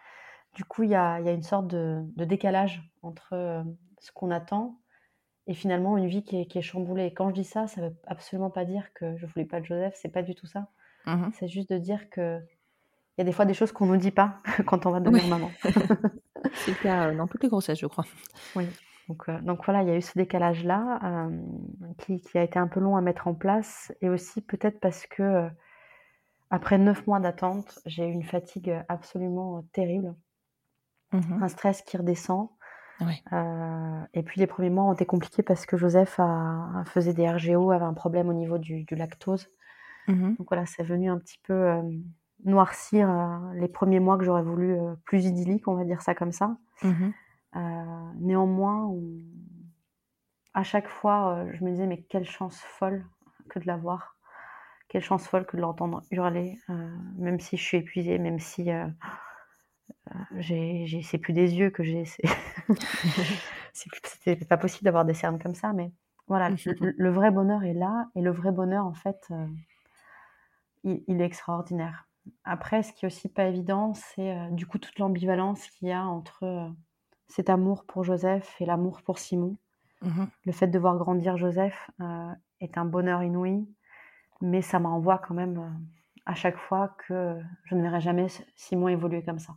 [0.55, 3.64] Du coup, il y a, y a, une sorte de, de décalage entre
[4.01, 4.81] ce qu'on attend
[5.47, 7.07] et finalement une vie qui est, qui est, chamboulée.
[7.07, 9.66] Et quand je dis ça, ça veut absolument pas dire que je voulais pas de
[9.66, 10.68] Joseph, c'est pas du tout ça.
[11.07, 12.39] Mmh c'est juste de dire que
[13.16, 15.01] il y a des fois des choses qu'on ne nous dit pas quand on va
[15.01, 15.51] devenir maman.
[16.55, 18.05] c'est le cas dans toutes les grossesses, je crois.
[18.57, 18.66] Oui.
[19.11, 21.43] Donc, euh, donc, voilà, il y a eu ce décalage-là euh,
[21.99, 25.05] qui, qui, a été un peu long à mettre en place et aussi peut-être parce
[25.09, 25.49] que euh,
[26.51, 30.14] après neuf mois d'attente, j'ai eu une fatigue absolument terrible,
[31.12, 32.51] mmh un stress qui redescend.
[33.01, 37.72] et puis les premiers mois ont été compliqués parce que Joseph a, faisait des RGO,
[37.72, 39.49] avait un problème au niveau du, lactose.
[40.07, 41.82] Mmh donc voilà, c'est venu un petit peu
[42.45, 43.09] noircir
[43.55, 46.57] les premiers mois que j'aurais voulu plus idylliques, on va dire ça comme ça.
[46.82, 47.11] Mmh
[47.57, 48.95] euh, néanmoins,
[50.55, 53.05] à chaque fois, euh, je me disais, mais quelle chance folle
[53.49, 54.16] que de la voir.
[54.88, 58.70] Quelle chance folle que de l'entendre hurler, euh, même si je suis épuisée, même si
[60.38, 62.05] j'ai, c'est plus des yeux que j'ai.
[63.72, 65.93] C'était pas possible d'avoir des cernes comme ça, mais
[66.26, 69.28] voilà, le, vrai bonheur est là, et le vrai bonheur, en fait,
[70.82, 72.09] il, il, est extraordinaire.
[72.45, 76.05] Après, ce qui est aussi pas évident, c'est du coup toute l'ambivalence qu'il y a
[76.05, 76.72] entre
[77.31, 79.57] cet amour pour Joseph et l'amour pour Simon.
[80.03, 83.68] Mmh le fait de voir grandir Joseph euh, est un bonheur inouï,
[84.41, 85.70] mais ça m'envoie quand même euh,
[86.24, 89.57] à chaque fois que je ne verrai jamais Simon évoluer comme ça.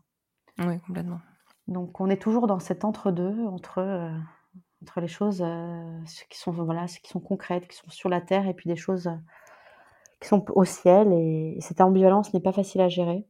[0.59, 1.21] Oui, complètement.
[1.69, 4.11] Donc on est toujours dans cet entre-deux, entre, euh,
[4.82, 5.43] entre les choses
[6.30, 9.09] qui, sont, voilà, qui sont concrètes, qui sont sur la terre, et puis des choses
[10.24, 11.11] qui sont au ciel.
[11.11, 13.28] et cette ambivalence n'est pas facile à gérer.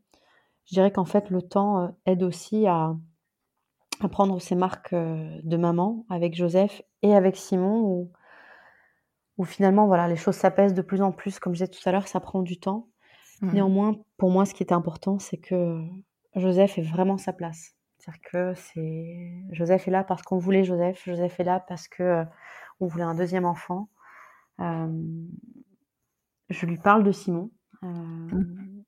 [0.66, 2.96] Je dirais qu'en fait, le temps aide aussi à,
[4.00, 8.12] à prendre ces marques de maman avec Joseph et avec Simon,
[9.38, 11.40] où, finalement, voilà, les choses s'apaisent de plus en plus.
[11.40, 12.88] Comme je disais tout à l'heure, ça prend du temps.
[13.42, 13.52] Mmh.
[13.54, 15.82] Néanmoins, pour moi, ce qui était important, c'est que
[16.36, 17.76] Joseph ait vraiment sa place.
[17.98, 21.02] C'est-à-dire que c'est Joseph est là parce qu'on voulait Joseph.
[21.06, 22.24] Joseph est là parce que
[22.80, 23.90] on voulait un deuxième enfant.
[26.50, 27.52] Je lui parle de Simon.
[27.82, 28.84] Mmh.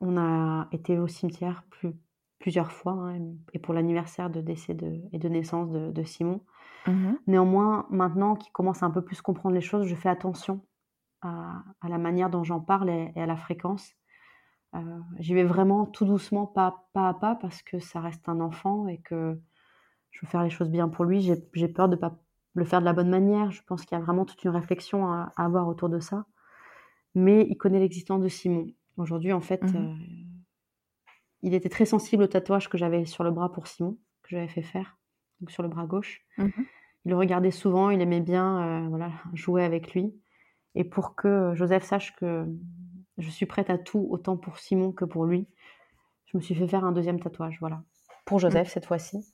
[0.00, 1.92] On a été au cimetière plus,
[2.38, 3.18] plusieurs fois, hein,
[3.52, 6.40] et pour l'anniversaire de décès de, et de naissance de, Simon.
[6.86, 10.64] Mmh Néanmoins, maintenant qu'il commence à un peu plus comprendre les choses, je fais attention
[11.22, 13.92] à, la manière dont j'en parle et, à la fréquence.
[14.74, 18.40] Euh, j'y vais vraiment tout doucement, pas, pas à pas, parce que ça reste un
[18.40, 19.38] enfant et que
[20.10, 21.20] je veux faire les choses bien pour lui.
[21.20, 22.16] J'ai peur de ne pas
[22.54, 23.50] le faire de la bonne manière.
[23.50, 26.24] Je pense qu'il y a vraiment toute une réflexion à, avoir autour de ça.
[27.14, 28.66] Mais il connaît l'existence de Simon.
[28.96, 29.94] Aujourd'hui, en fait, mmh euh,
[31.42, 34.48] il était très sensible au tatouage que j'avais sur le bras pour Simon, que j'avais
[34.48, 34.98] fait faire,
[35.40, 36.22] donc sur le bras gauche.
[36.38, 36.48] Mmh
[37.04, 40.14] il le regardait souvent, il aimait bien euh, voilà, jouer avec lui.
[40.74, 42.46] Et pour que Joseph sache que
[43.18, 45.48] je suis prête à tout, autant pour Simon que pour lui,
[46.26, 47.82] je me suis fait faire un deuxième tatouage, voilà.
[48.26, 48.40] Pour mmh.
[48.40, 49.24] Joseph, cette fois-ci.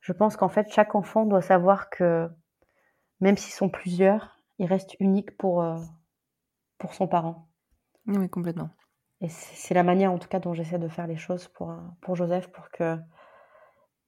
[0.00, 2.28] Je pense qu'en fait, chaque enfant doit savoir que
[3.20, 5.78] même s'ils sont plusieurs, il reste unique pour, euh,
[6.78, 7.48] pour son parent.
[8.06, 8.70] Oui, complètement.
[9.20, 11.78] Et c'est la manière, en tout cas, dont j'essaie de faire les choses pour, euh,
[12.00, 12.98] pour Joseph, pour que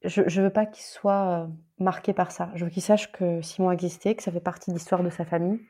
[0.05, 1.47] je ne veux pas qu'il soit euh,
[1.79, 2.51] marqué par ça.
[2.55, 5.25] Je veux qu'il sache que Simon existait, que ça fait partie de l'histoire de sa
[5.25, 5.61] famille,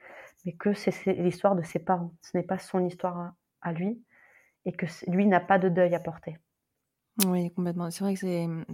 [0.45, 2.13] mais que c'est l'histoire de ses parents.
[2.23, 4.03] Ce n'est pas son histoire à, lui,
[4.65, 6.39] et que lui n'a pas de deuil à porter.
[7.27, 7.91] Oui, complètement.
[7.91, 8.21] C'est vrai que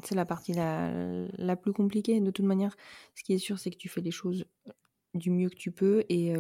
[0.03, 0.91] c'est la partie la,
[1.39, 2.21] la, plus compliquée.
[2.21, 2.77] De toute manière,
[3.15, 4.47] ce qui est sûr, c'est que tu fais les choses
[5.15, 6.35] du mieux que tu peux et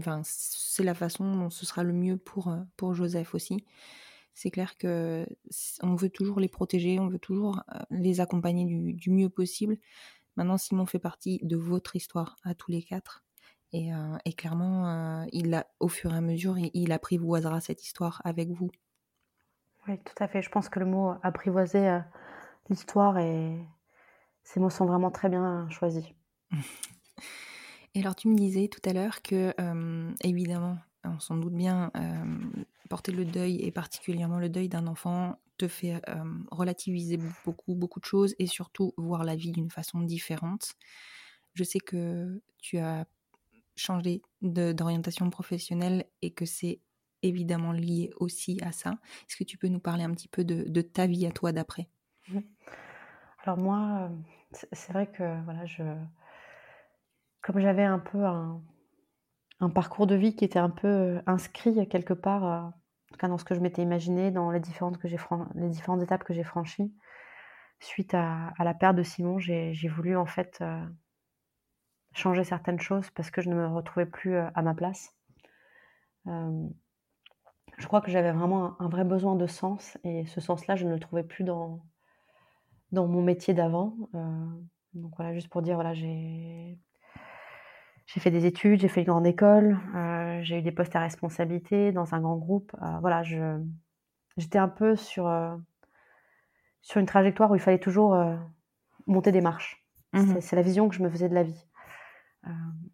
[0.00, 3.64] enfin, c'est la façon dont ce sera le mieux pour, pour Joseph aussi.
[4.34, 5.26] C'est clair que
[5.82, 9.78] on veut toujours les protéger, on veut toujours les accompagner du, mieux possible.
[10.36, 13.24] Maintenant, Simon fait partie de votre histoire à tous les quatre.
[13.72, 13.90] Et,
[14.24, 18.50] et clairement, il a, au fur et à mesure, il, il, apprivoisera cette histoire avec
[18.50, 18.70] vous.
[19.88, 20.42] Oui, tout à fait.
[20.42, 22.00] Je pense que le mot apprivoiser
[22.68, 23.58] l'histoire et
[24.44, 26.04] ces mots sont vraiment très bien choisis.
[27.96, 29.54] Et alors, tu me disais tout à l'heure que,
[30.20, 31.90] évidemment, on s'en doute bien,
[32.90, 36.02] porter le deuil, et particulièrement le deuil d'un enfant, te fait
[36.50, 40.74] relativiser beaucoup, beaucoup de choses, et surtout voir la vie d'une façon différente.
[41.54, 43.06] Je sais que tu as
[43.76, 46.80] changé d'orientation professionnelle et que c'est
[47.22, 48.98] évidemment lié aussi à ça.
[49.22, 51.88] Est-ce que tu peux nous parler un petit peu de, ta vie à toi d'après?
[53.42, 54.10] Alors moi,
[54.52, 55.82] c'est vrai que voilà, je,
[57.46, 58.60] comme j'avais un peu un,
[59.72, 62.72] parcours de vie qui était un peu inscrit quelque part, en
[63.12, 66.24] tout cas dans ce que je m'étais imaginé, dans les différentes, que les différentes étapes
[66.24, 66.92] que j'ai franchies,
[67.78, 70.62] suite à, la perte de Simon, j'ai voulu en fait
[72.14, 75.14] changer certaines choses parce que je ne me retrouvais plus à ma place.
[76.26, 80.94] je crois que j'avais vraiment un, vrai besoin de sens et ce sens-là, je ne
[80.94, 81.80] le trouvais plus dans,
[82.90, 83.94] dans mon métier d'avant.
[84.94, 86.80] donc voilà, juste pour dire, voilà, j'ai
[88.06, 89.78] j'ai fait des études, j'ai fait une grande école,
[90.42, 92.74] j'ai eu des postes à responsabilité dans un grand groupe.
[93.00, 93.22] voilà,
[94.36, 95.28] j'étais un peu sur
[96.86, 98.36] sur une trajectoire où il fallait toujours euh,
[99.08, 99.84] monter des marches.
[100.12, 101.66] Mmh c'est la vision que je me faisais de la vie.
[102.46, 102.50] Euh,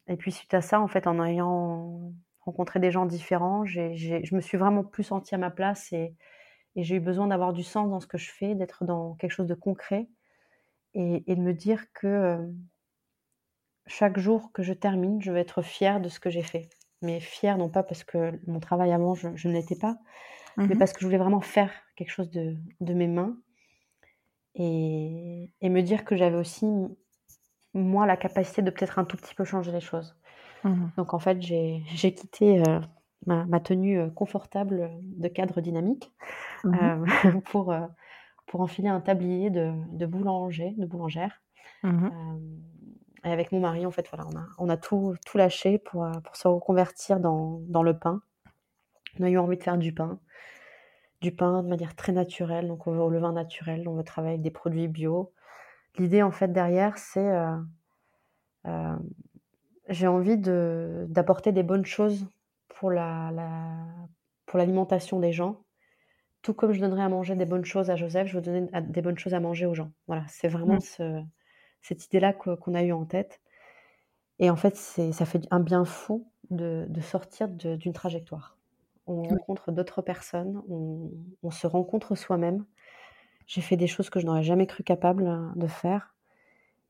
[0.09, 4.41] et puis suite à ça, en fait, en ayant rencontré des gens différents, je me
[4.41, 6.17] suis vraiment plus sentie à ma place et,
[6.75, 9.47] j'ai eu besoin d'avoir du sens dans ce que je fais, d'être dans quelque chose
[9.47, 10.09] de concret
[10.95, 12.47] et, de me dire que euh,
[13.87, 16.69] chaque jour que je termine, je vais être fière de ce que j'ai fait.
[17.03, 19.97] Mais fière non pas parce que mon travail avant, je, ne l'étais pas,
[20.57, 23.37] mais mmh parce que je voulais vraiment faire quelque chose de, de mes mains
[24.55, 26.67] et, me dire que j'avais aussi,
[27.75, 30.17] moi, la capacité de peut-être un tout petit peu changer les choses.
[30.65, 31.83] Mmh Donc en fait, j'ai
[32.15, 32.81] quitté euh,
[33.27, 36.13] ma, tenue euh, confortable de cadre dynamique
[36.65, 37.75] mmh euh, pour,
[38.47, 41.43] pour enfiler un tablier de, de boulanger, de boulangère.
[43.25, 46.11] Et avec mon mari, en fait, voilà, on a, on a tout, tout lâché pour,
[46.25, 48.21] pour se reconvertir dans, dans le pain.
[49.21, 50.19] On a eu envie de faire du pain
[51.23, 54.35] du pain de manière très naturelle, donc on veut le vin naturel, on veut travailler
[54.35, 55.33] avec des produits bio.
[55.97, 57.57] L'idée en fait derrière, c'est euh,
[58.67, 58.97] euh,
[59.89, 62.27] j'ai envie d'apporter des bonnes choses
[62.69, 63.31] pour la,
[64.47, 65.63] pour l'alimentation des gens,
[66.43, 69.01] tout comme je donnerais à manger des bonnes choses à Joseph, je veux donner des
[69.01, 69.93] bonnes choses à manger aux gens.
[70.09, 71.25] Voilà, c'est vraiment mmh.
[71.83, 73.41] Cette idée-là qu'on a eu en tête.
[74.39, 78.57] Et en fait, ça fait un bien fou de, de sortir d'une trajectoire
[79.07, 82.65] on rencontre d'autres personnes, on, se rencontre soi-même.
[83.47, 86.15] J'ai fait des choses que je n'aurais jamais cru capable euh, de faire.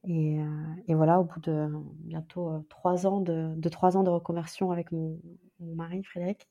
[0.09, 0.45] Euh,
[0.89, 1.69] et, voilà, au bout de
[2.01, 5.19] bientôt euh, trois ans de, trois ans de reconversion avec mon,
[5.61, 6.49] mari Frédéric,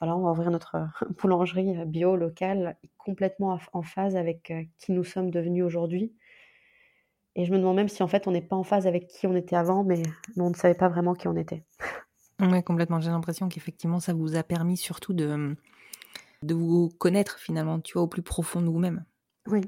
[0.00, 0.76] voilà, on va ouvrir notre
[1.22, 6.12] boulangerie bio locale, complètement en phase avec qui nous sommes devenus aujourd'hui.
[7.34, 9.26] Et je me demande même si en fait on n'est pas en phase avec qui
[9.26, 10.02] on était avant, mais
[10.36, 11.64] on ne savait pas vraiment qui on était.
[12.40, 13.00] Oui, complètement.
[13.00, 15.56] J'ai l'impression qu'effectivement, ça vous a permis surtout de,
[16.42, 19.04] de vous connaître finalement, tu vois, au plus profond de vous-même.
[19.46, 19.62] Oui.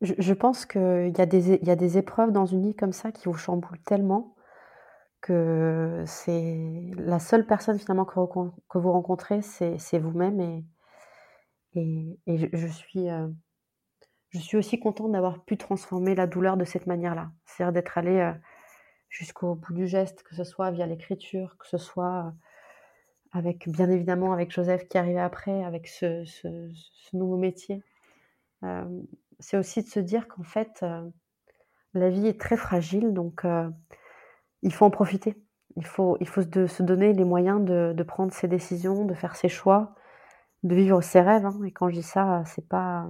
[0.00, 3.12] Je, pense qu'il y, a des, y a des épreuves dans une vie comme ça
[3.12, 4.34] qui vous chamboulent tellement
[5.20, 8.14] que c'est la seule personne finalement que,
[8.70, 10.40] que vous rencontrez, c'est vous-même.
[10.40, 10.64] Et,
[11.74, 13.28] et, et je, suis, euh,
[14.30, 17.32] je suis aussi contente d'avoir pu transformer la douleur de cette manière-là.
[17.44, 18.32] C'est-à-dire d'être allée euh,
[19.08, 22.30] jusqu'au bout du geste, que ce soit via l'écriture, que ce soit euh,
[23.32, 26.24] avec, bien évidemment, avec Joseph qui arrivait après, avec ce,
[27.12, 27.82] nouveau métier.
[28.62, 28.84] Euh,
[29.40, 30.84] c'est aussi de se dire qu'en fait,
[31.94, 33.44] la vie est très fragile, donc
[34.62, 35.34] il faut en profiter.
[35.76, 39.48] Il faut, il faut se donner les moyens de, prendre ses décisions, de faire ses
[39.48, 39.94] choix,
[40.62, 41.46] de vivre ses rêves.
[41.46, 41.58] Hein.
[41.64, 43.08] Et quand je dis ça, c'est pas,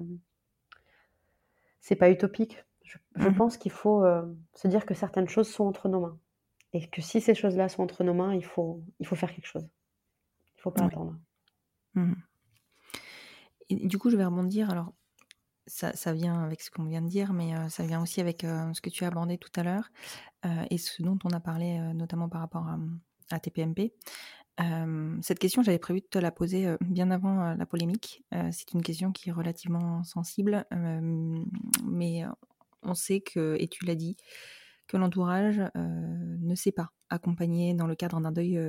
[1.80, 2.64] c'est pas utopique.
[2.84, 4.22] Je, mmh pense qu'il faut euh,
[4.54, 6.18] se dire que certaines choses sont entre nos mains.
[6.72, 9.46] Et que si ces choses-là sont entre nos mains, il faut, il faut faire quelque
[9.46, 9.62] chose.
[9.62, 11.16] Il ne faut pas attendre.
[11.94, 12.14] Mmh
[13.72, 14.68] et du coup, je vais rebondir.
[14.68, 14.92] Alors,
[15.68, 18.42] ça, ça vient avec ce qu'on vient de dire, mais euh, ça vient aussi avec
[18.42, 19.92] euh, ce que tu as abordé tout à l'heure
[20.70, 22.78] et ce dont on a parlé notamment par rapport à,
[23.30, 23.92] à TPMP.
[25.22, 28.24] Cette question, j'avais prévu de te la poser bien avant la polémique.
[28.50, 30.66] c'est une question qui est relativement sensible,
[31.84, 32.24] mais
[32.82, 34.16] on sait que, et tu l'as dit,
[34.86, 38.60] que l'entourage ne sait pas accompagner dans le cadre d'un deuil.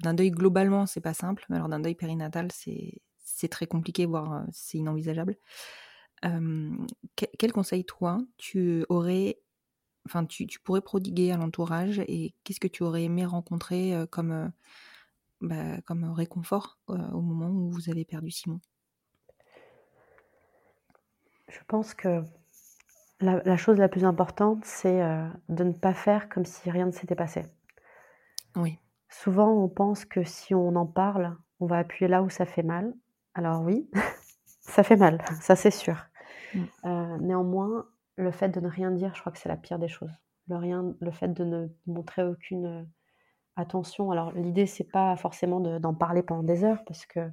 [0.00, 1.44] D'un deuil globalement, c'est pas simple.
[1.50, 5.36] Alors d'un deuil périnatal, c'est, très compliqué, voire c'est inenvisageable.
[6.22, 9.38] quel conseil toi tu aurais,
[10.06, 14.50] enfin tu, pourrais prodiguer à l'entourage et qu'est-ce que tu aurais aimé rencontrer comme,
[15.40, 18.60] bah, comme réconfort au moment où vous avez perdu Simon
[21.48, 22.22] Je pense que
[23.20, 26.90] la, chose la plus importante, c'est euh, de ne pas faire comme si rien ne
[26.90, 27.44] s'était passé.
[28.56, 28.78] Oui.
[29.08, 32.62] Souvent, on pense que si on en parle, on va appuyer là où ça fait
[32.62, 32.94] mal.
[33.34, 33.90] Alors oui,
[34.60, 36.06] ça fait mal, ça c'est sûr.
[36.54, 36.64] Mm.
[36.84, 37.86] Euh, néanmoins,
[38.16, 40.12] le fait de ne rien dire, je crois que c'est la pire des choses.
[40.48, 42.82] Le, rien, le fait de ne montrer aucune euh,
[43.60, 44.10] attention.
[44.10, 47.30] Alors l'idée, c'est pas forcément d'en parler pendant des heures, parce que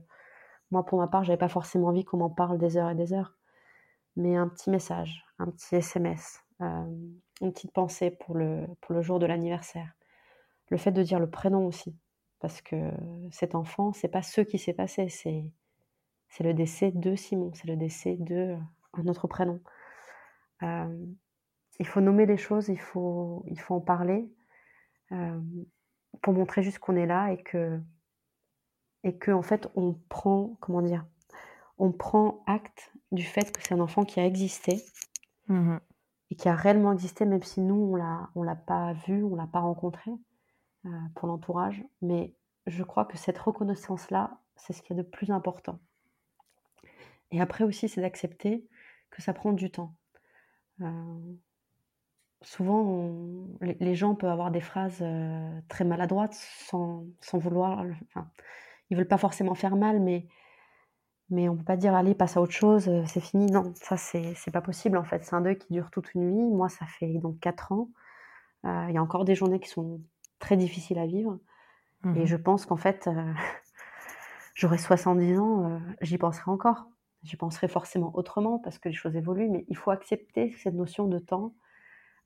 [0.72, 3.14] moi, pour ma part, j'avais pas forcément envie qu'on m'en parle des heures et des
[3.14, 3.36] heures.
[4.16, 8.68] Mais un petit message, un petit SMS, une petite pensée pour le,
[9.02, 9.94] jour de l'anniversaire.
[10.70, 11.96] Le fait de dire le prénom aussi,
[12.40, 12.92] parce que
[13.32, 17.78] cet enfant, c'est pas ce qui s'est passé, c'est le décès de Simon, c'est le
[17.78, 18.58] décès de
[18.94, 19.62] un autre prénom.
[20.62, 24.28] il faut nommer les choses, il faut, il faut en parler
[26.22, 27.80] pour montrer juste qu'on est là et que
[29.04, 31.06] et que en fait on prend comment dire
[31.78, 34.84] on prend acte du fait que c'est un enfant qui a existé
[35.48, 35.78] mmh
[36.30, 39.36] et qui a réellement existé même si nous on l'a on l'a pas vu on
[39.36, 40.12] l'a pas rencontré
[40.86, 41.84] euh, pour l'entourage.
[42.02, 42.34] Mais
[42.66, 45.80] je crois que cette reconnaissance là c'est ce qui est de plus important.
[47.32, 48.68] Et après aussi c'est d'accepter
[49.10, 49.96] que ça prend du temps.
[50.82, 51.34] Euh,
[52.42, 53.12] souvent
[53.62, 58.30] les, gens peuvent avoir des phrases euh, très maladroites sans, sans vouloir enfin,
[58.90, 60.28] ils veulent pas forcément faire mal, mais
[61.30, 63.48] mais on peut pas dire allez passe à autre chose, euh, c'est fini.
[63.48, 65.24] Non, ça c'est c'est pas possible en fait.
[65.26, 66.56] C'est un deuil qui dure toute une nuit.
[66.56, 67.90] Moi, ça fait donc quatre ans.
[68.66, 70.02] Euh, il y a encore des journées qui sont
[70.40, 71.40] très difficiles à vivre.
[72.06, 73.34] Et mmh je pense qu'en fait, euh,
[74.54, 76.88] j'aurai 70 ans, j'y penserai encore.
[77.24, 81.08] J'y penserai forcément autrement parce que les choses évoluent, mais il faut accepter cette notion
[81.08, 81.54] de temps.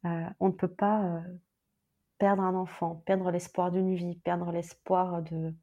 [0.03, 1.23] On ne peut pas
[2.21, 5.55] perdre un enfant, perdre l'espoir d'une vie, perdre l'espoir de,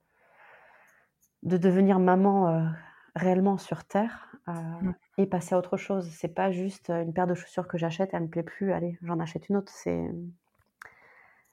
[1.45, 2.69] de devenir maman euh,
[3.15, 4.95] réellement sur Terre euh, mmh.
[5.19, 6.11] et passer à autre chose.
[6.11, 8.99] C'est pas juste euh, une paire de chaussures que j'achète, elle me plaît plus, allez,
[9.03, 9.73] j'en achète une autre.
[9.73, 10.11] C'est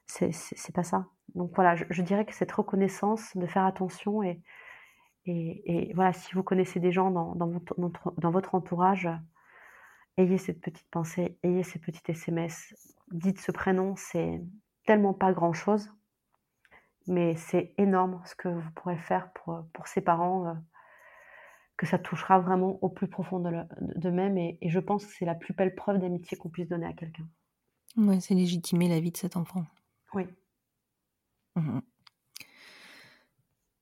[0.08, 1.06] c'est pas ça.
[1.34, 4.40] Donc voilà, je, dirais que cette reconnaissance, de faire attention et,
[5.26, 7.74] et, voilà, si vous connaissez des gens dans, dans, votre,
[8.16, 9.08] dans votre entourage,
[10.16, 12.74] ayez cette petite pensée, ayez ces petits SMS,
[13.12, 14.42] dites ce prénom, c'est
[14.84, 15.90] tellement pas grand chose
[17.06, 20.54] mais c'est énorme ce que vous pourrez faire pour, pour ces parents, euh,
[21.76, 23.38] que ça touchera vraiment au plus profond
[23.96, 24.38] d'eux-mêmes.
[24.38, 26.92] Et, et, je pense que c'est la plus belle preuve d'amitié qu'on puisse donner à
[26.92, 27.28] quelqu'un.
[27.96, 29.64] Oui, c'est légitimer la vie de cet enfant.
[30.14, 30.26] Oui.
[31.54, 31.80] Mmh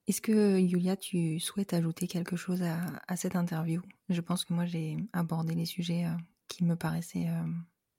[0.07, 3.81] Est-ce que, Yulia, tu souhaites ajouter quelque chose à, cette interview?
[4.09, 7.51] Je pense que moi, j'ai abordé les sujets euh, qui me paraissaient, euh,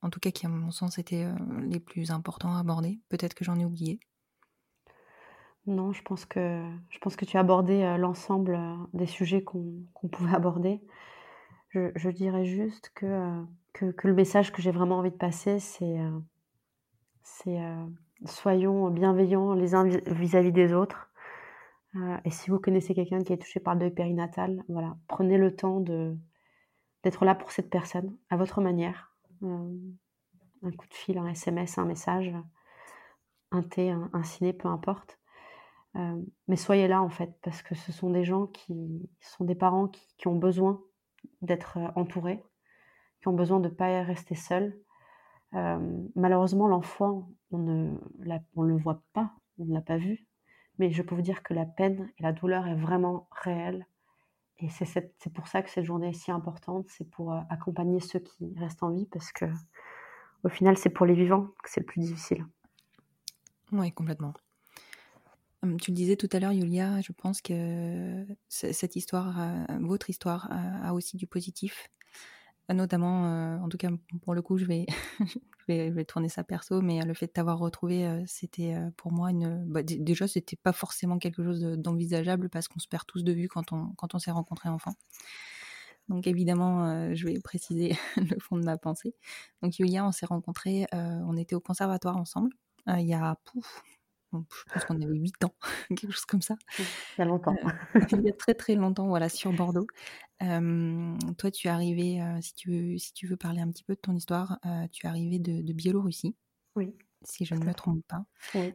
[0.02, 1.26] en tout cas qui, à mon sens, étaient
[1.62, 3.00] les plus importants à aborder.
[3.08, 3.98] Peut-être que j'en ai oublié.
[5.66, 9.42] Non, je pense que, je pense que tu as abordé euh, l'ensemble euh, des sujets
[9.42, 9.82] qu'on
[10.12, 10.80] pouvait aborder.
[11.70, 13.42] Je, dirais juste que, euh,
[13.74, 15.98] que, que, le message que j'ai vraiment envie de passer, c'est
[17.22, 17.58] c'est
[18.24, 21.10] soyons bienveillants les uns vis-à-vis des autres.
[22.24, 25.54] Et si vous connaissez quelqu'un qui est touché par le deuil périnatal, voilà, prenez le
[25.54, 29.16] temps d'être là pour cette personne à votre manière.
[29.42, 32.32] un coup de fil, un SMS, un message,
[33.50, 35.18] un thé, un, ciné, peu importe.
[35.96, 39.54] Euh, mais soyez là en fait, parce que ce sont des gens qui sont des
[39.54, 40.82] parents qui, ont besoin
[41.40, 42.44] d'être euh, entourés,
[43.20, 44.78] qui ont besoin de ne pas rester seuls.
[45.54, 45.78] Euh,
[46.14, 47.96] malheureusement, l'enfant, on ne
[48.56, 50.26] on le voit pas, on ne l'a pas vu,
[50.78, 53.86] mais je peux vous dire que la peine et la douleur est vraiment réelle.
[54.58, 58.54] Et c'est pour ça que cette journée est si importante, c'est pour accompagner ceux qui
[58.58, 59.44] restent en vie, parce que
[60.44, 62.46] au final, c'est pour les vivants que c'est le plus difficile.
[63.72, 64.32] Oui, complètement.
[65.62, 70.48] Hum, tu le disais tout à l'heure, Yulia, je pense que cette histoire, votre histoire,
[70.50, 71.88] a aussi du positif.
[72.74, 73.90] Notamment, euh, en tout cas
[74.22, 74.86] pour le coup, je vais,
[75.68, 79.12] je vais, tourner ça perso, mais le fait de t'avoir retrouvé, euh, c'était euh, pour
[79.12, 79.64] moi une.
[79.66, 83.48] Bah, déjà, c'était pas forcément quelque chose d'envisageable parce qu'on se perd tous de vue
[83.48, 84.94] quand on, s'est rencontré enfant.
[86.08, 89.14] Donc évidemment, je vais préciser le fond de ma pensée.
[89.62, 92.50] Donc Yulia, on s'est rencontrés, on était au conservatoire ensemble.
[92.86, 93.82] il y a pouf,
[94.50, 95.54] je pense qu'on avait 8 ans,
[95.88, 96.56] quelque chose comme ça.
[96.78, 96.84] Il
[97.18, 97.56] y a longtemps.
[97.64, 97.70] Euh,
[98.12, 99.86] il y a très très longtemps, voilà, sur Bordeaux.
[100.40, 103.94] toi, tu es arrivé, euh, si, tu veux, si tu veux parler un petit peu
[103.94, 106.34] de ton histoire, euh, tu es arrivé de, Biélorussie.
[106.74, 106.94] Oui.
[107.22, 108.24] Si je ne me trompe pas.
[108.54, 108.72] Oui.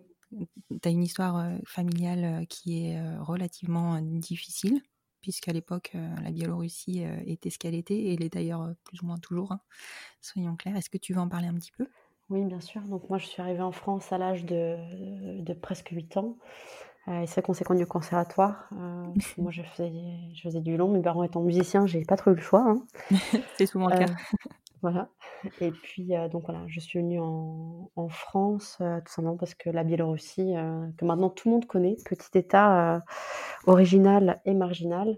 [0.82, 4.82] Tu as une histoire familiale qui est relativement difficile,
[5.22, 9.18] puisqu'à l'époque, la Biélorussie était ce qu'elle était, et elle est d'ailleurs plus ou moins
[9.18, 9.60] toujours, hein,
[10.22, 10.78] soyons clairs.
[10.78, 11.86] Est-ce que tu veux en parler un petit peu?
[12.32, 12.82] Oui, bien sûr.
[12.82, 14.78] Donc moi, je suis arrivée en France à l'âge de,
[15.42, 16.38] de presque 8 ans.
[17.08, 18.70] Euh, et c'est conséquent du conservatoire.
[18.74, 19.08] Euh,
[19.38, 19.92] moi, je faisais,
[20.34, 20.90] je faisais du long.
[20.90, 22.64] Mes parents étant musiciens, j'ai pas trop eu le choix.
[22.66, 22.86] Hein.
[23.58, 24.06] c'est souvent le cas.
[24.06, 24.50] Euh,
[24.82, 25.10] voilà.
[25.60, 29.84] Et puis, donc voilà, je suis venue en, en France, tout simplement parce que la
[29.84, 30.54] Biélorussie,
[30.98, 33.04] que maintenant tout le monde connaît, petit État
[33.68, 35.18] original et marginal,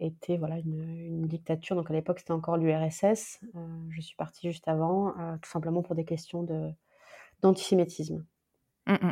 [0.00, 1.76] était voilà une, dictature.
[1.76, 3.40] Donc à l'époque, c'était encore l'URSS.
[3.54, 6.70] Euh, je suis partie juste avant, euh, tout simplement pour des questions de,
[7.42, 8.24] d'antisémitisme.
[8.86, 9.10] Mmh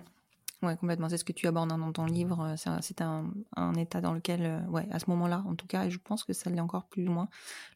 [0.63, 1.11] Ouais, complètement.
[1.11, 2.55] C'est ce que tu abordes hein, dans ton livre.
[2.57, 6.25] C'est un, état dans lequel, ouais, à ce moment-là, en tout cas, et je pense
[6.25, 7.29] que ça l'est encore plus loin,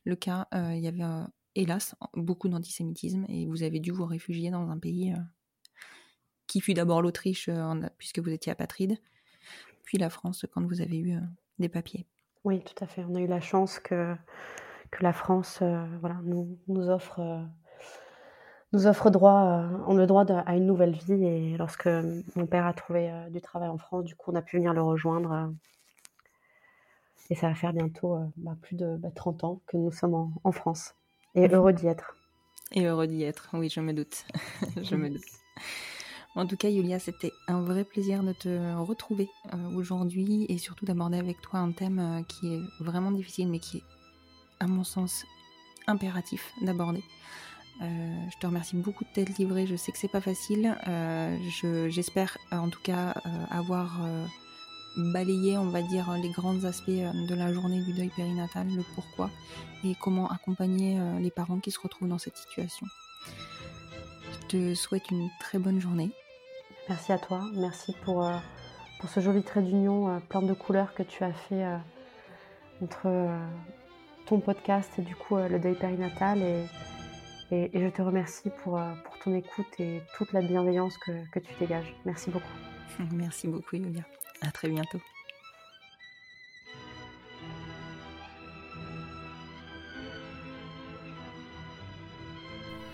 [0.04, 1.04] le cas, il y avait,
[1.54, 5.14] hélas, beaucoup d'antisémitisme et vous avez dû vous réfugier dans un pays
[6.46, 7.50] qui fut d'abord l'Autriche,
[7.98, 8.96] puisque vous étiez apatride,
[9.84, 11.18] puis la France quand vous avez eu
[11.59, 12.06] des papiers.
[12.45, 13.05] Oui, tout à fait.
[13.09, 14.14] On a eu la chance que,
[14.91, 15.62] que la France
[16.01, 17.20] voilà, nous, nous offre
[18.72, 21.24] nous offre droit, euh, on le droit à une nouvelle vie.
[21.24, 21.89] Et lorsque
[22.36, 24.74] mon père a trouvé euh, du travail en France, du coup, on a pu venir
[24.74, 25.32] le rejoindre.
[25.32, 25.47] Euh,
[27.30, 30.53] et ça va faire bientôt bah, plus de 30 bah, ans que nous sommes en,
[30.53, 30.95] France.
[31.34, 32.16] Et heureux d'y être.
[32.72, 34.24] Et heureux d'y être, oui, je me doute.
[34.82, 35.20] je me doute.
[36.35, 39.29] En tout cas, Yulia, c'était un vrai plaisir de te retrouver
[39.74, 43.83] aujourd'hui et surtout d'aborder avec toi un thème qui est vraiment difficile, mais qui est,
[44.61, 45.24] à mon sens,
[45.89, 47.03] impératif d'aborder.
[47.81, 49.66] Euh, je te remercie beaucoup de t'être livré.
[49.66, 50.76] Je sais que c'est pas facile.
[50.89, 51.37] Euh,
[51.89, 54.01] j'espère en tout cas euh, avoir
[54.97, 59.31] balayé, on va dire, les grands aspects de la journée du deuil périnatal, le pourquoi
[59.85, 62.87] et comment accompagner les parents qui se retrouvent dans cette situation.
[64.51, 66.11] Je te souhaite une très bonne journée.
[66.88, 67.42] Merci à toi.
[67.55, 68.30] Merci pour,
[69.01, 71.66] pour ce joli trait d'union plein de couleurs que tu as fait
[72.82, 73.28] entre
[74.26, 76.64] ton podcast et du coup le deuil périnatal et
[77.51, 81.38] et, je te remercie pour, euh, pour, ton écoute et toute la bienveillance que, que
[81.38, 81.94] tu dégages.
[82.05, 82.46] Merci beaucoup.
[83.12, 84.03] Merci beaucoup, Yulia.
[84.42, 85.01] À très bientôt.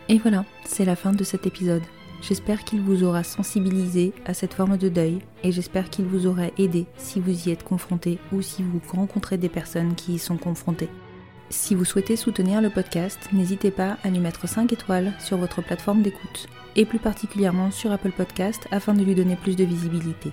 [0.08, 1.82] Et voilà, c'est la fin de cet épisode.
[2.20, 6.44] J'espère qu'il vous aura sensibilisé à cette forme de deuil et j'espère qu'il vous aura
[6.58, 10.36] aidé si vous y êtes confronté ou si vous rencontrez des personnes qui y sont
[10.36, 10.88] confrontées.
[11.50, 15.62] Si vous souhaitez soutenir le podcast, n'hésitez pas à lui mettre 5 étoiles sur votre
[15.62, 20.32] plateforme d'écoute, et plus particulièrement sur Apple Podcast afin de lui donner plus de visibilité.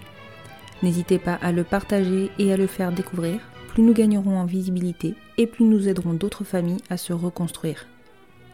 [0.83, 5.15] N'hésitez pas à le partager et à le faire découvrir, plus nous gagnerons en visibilité
[5.37, 7.85] et plus nous aiderons d'autres familles à se reconstruire.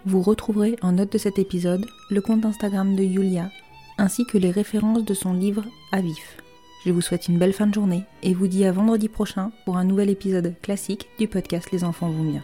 [0.06, 3.52] Vous retrouverez en note de cet épisode le compte Instagram de Yulia,
[3.98, 6.00] ainsi que les références de son livre À.
[6.86, 9.78] Je vous souhaite une belle fin de journée et vous dis à vendredi prochain pour
[9.78, 12.44] un nouvel épisode classique du podcast Les enfants vont bien.